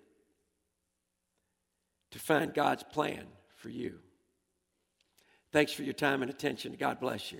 to 2.10 2.18
find 2.18 2.52
God's 2.52 2.82
plan 2.82 3.26
for 3.56 3.68
you? 3.68 3.98
Thanks 5.52 5.72
for 5.72 5.82
your 5.82 5.92
time 5.92 6.22
and 6.22 6.30
attention. 6.30 6.76
God 6.78 6.98
bless 6.98 7.30
you. 7.30 7.38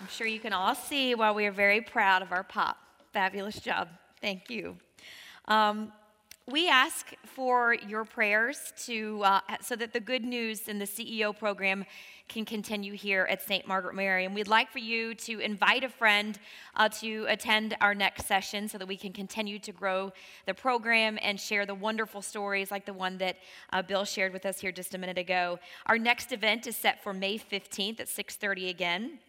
I'm 0.00 0.07
sure 0.18 0.26
you 0.26 0.40
can 0.40 0.52
all 0.52 0.74
see 0.74 1.14
why 1.14 1.30
we 1.30 1.46
are 1.46 1.52
very 1.52 1.80
proud 1.80 2.22
of 2.22 2.32
our 2.32 2.42
pop. 2.42 2.76
Fabulous 3.12 3.60
job. 3.60 3.86
Thank 4.20 4.50
you. 4.50 4.76
Um, 5.46 5.92
we 6.50 6.68
ask 6.68 7.14
for 7.24 7.74
your 7.74 8.04
prayers 8.04 8.72
to, 8.86 9.22
uh, 9.22 9.40
so 9.60 9.76
that 9.76 9.92
the 9.92 10.00
good 10.00 10.24
news 10.24 10.66
in 10.66 10.80
the 10.80 10.86
CEO 10.86 11.38
program 11.38 11.84
can 12.26 12.44
continue 12.44 12.94
here 12.94 13.28
at 13.30 13.42
St. 13.42 13.64
Margaret 13.68 13.94
Mary. 13.94 14.24
And 14.24 14.34
we'd 14.34 14.48
like 14.48 14.72
for 14.72 14.80
you 14.80 15.14
to 15.14 15.38
invite 15.38 15.84
a 15.84 15.88
friend 15.88 16.36
uh, 16.74 16.88
to 17.00 17.24
attend 17.28 17.76
our 17.80 17.94
next 17.94 18.26
session 18.26 18.68
so 18.68 18.76
that 18.76 18.88
we 18.88 18.96
can 18.96 19.12
continue 19.12 19.60
to 19.60 19.70
grow 19.70 20.12
the 20.46 20.54
program 20.54 21.16
and 21.22 21.38
share 21.38 21.64
the 21.64 21.76
wonderful 21.76 22.22
stories 22.22 22.72
like 22.72 22.86
the 22.86 22.92
one 22.92 23.18
that 23.18 23.36
uh, 23.72 23.82
Bill 23.82 24.04
shared 24.04 24.32
with 24.32 24.44
us 24.44 24.58
here 24.58 24.72
just 24.72 24.96
a 24.96 24.98
minute 24.98 25.16
ago. 25.16 25.60
Our 25.86 25.96
next 25.96 26.32
event 26.32 26.66
is 26.66 26.74
set 26.74 27.04
for 27.04 27.14
May 27.14 27.38
15th 27.38 28.00
at 28.00 28.08
6:30 28.08 28.68
again 28.68 29.20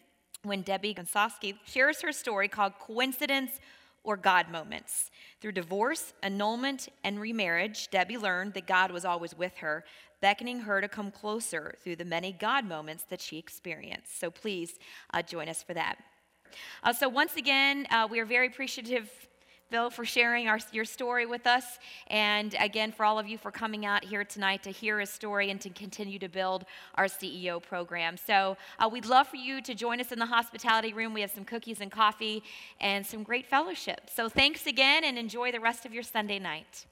when 0.42 0.62
Debbie 0.62 0.94
Gonsoski 0.94 1.54
shares 1.64 2.00
her 2.02 2.12
story 2.12 2.48
called 2.48 2.74
Coincidence 2.78 3.60
or 4.02 4.16
God 4.16 4.50
moments. 4.50 5.10
Through 5.40 5.52
divorce, 5.52 6.12
annulment, 6.22 6.88
and 7.04 7.20
remarriage, 7.20 7.90
Debbie 7.90 8.16
learned 8.16 8.54
that 8.54 8.66
God 8.66 8.90
was 8.90 9.04
always 9.04 9.36
with 9.36 9.58
her, 9.58 9.84
beckoning 10.20 10.60
her 10.60 10.80
to 10.80 10.88
come 10.88 11.10
closer 11.10 11.74
through 11.82 11.96
the 11.96 12.04
many 12.04 12.32
God 12.32 12.64
moments 12.64 13.04
that 13.04 13.20
she 13.20 13.38
experienced. 13.38 14.18
So 14.18 14.30
please 14.30 14.78
uh, 15.12 15.22
join 15.22 15.48
us 15.48 15.62
for 15.62 15.74
that. 15.74 15.96
Uh, 16.82 16.92
so, 16.92 17.08
once 17.08 17.36
again, 17.36 17.86
uh, 17.90 18.08
we 18.10 18.18
are 18.18 18.24
very 18.24 18.48
appreciative 18.48 19.08
Bill, 19.70 19.88
for 19.88 20.04
sharing 20.04 20.48
our, 20.48 20.58
your 20.72 20.84
story 20.84 21.26
with 21.26 21.46
us. 21.46 21.78
And 22.08 22.56
again, 22.58 22.90
for 22.90 23.04
all 23.04 23.18
of 23.18 23.28
you 23.28 23.38
for 23.38 23.50
coming 23.52 23.86
out 23.86 24.04
here 24.04 24.24
tonight 24.24 24.64
to 24.64 24.70
hear 24.70 24.98
his 24.98 25.10
story 25.10 25.50
and 25.50 25.60
to 25.60 25.70
continue 25.70 26.18
to 26.18 26.28
build 26.28 26.64
our 26.96 27.06
CEO 27.06 27.62
program. 27.62 28.16
So 28.16 28.56
uh, 28.78 28.88
we'd 28.88 29.06
love 29.06 29.28
for 29.28 29.36
you 29.36 29.62
to 29.62 29.74
join 29.74 30.00
us 30.00 30.10
in 30.10 30.18
the 30.18 30.26
hospitality 30.26 30.92
room. 30.92 31.14
We 31.14 31.20
have 31.20 31.30
some 31.30 31.44
cookies 31.44 31.80
and 31.80 31.90
coffee 31.90 32.42
and 32.80 33.06
some 33.06 33.22
great 33.22 33.46
fellowship. 33.46 34.10
So 34.12 34.28
thanks 34.28 34.66
again 34.66 35.04
and 35.04 35.16
enjoy 35.16 35.52
the 35.52 35.60
rest 35.60 35.86
of 35.86 35.94
your 35.94 36.02
Sunday 36.02 36.40
night. 36.40 36.86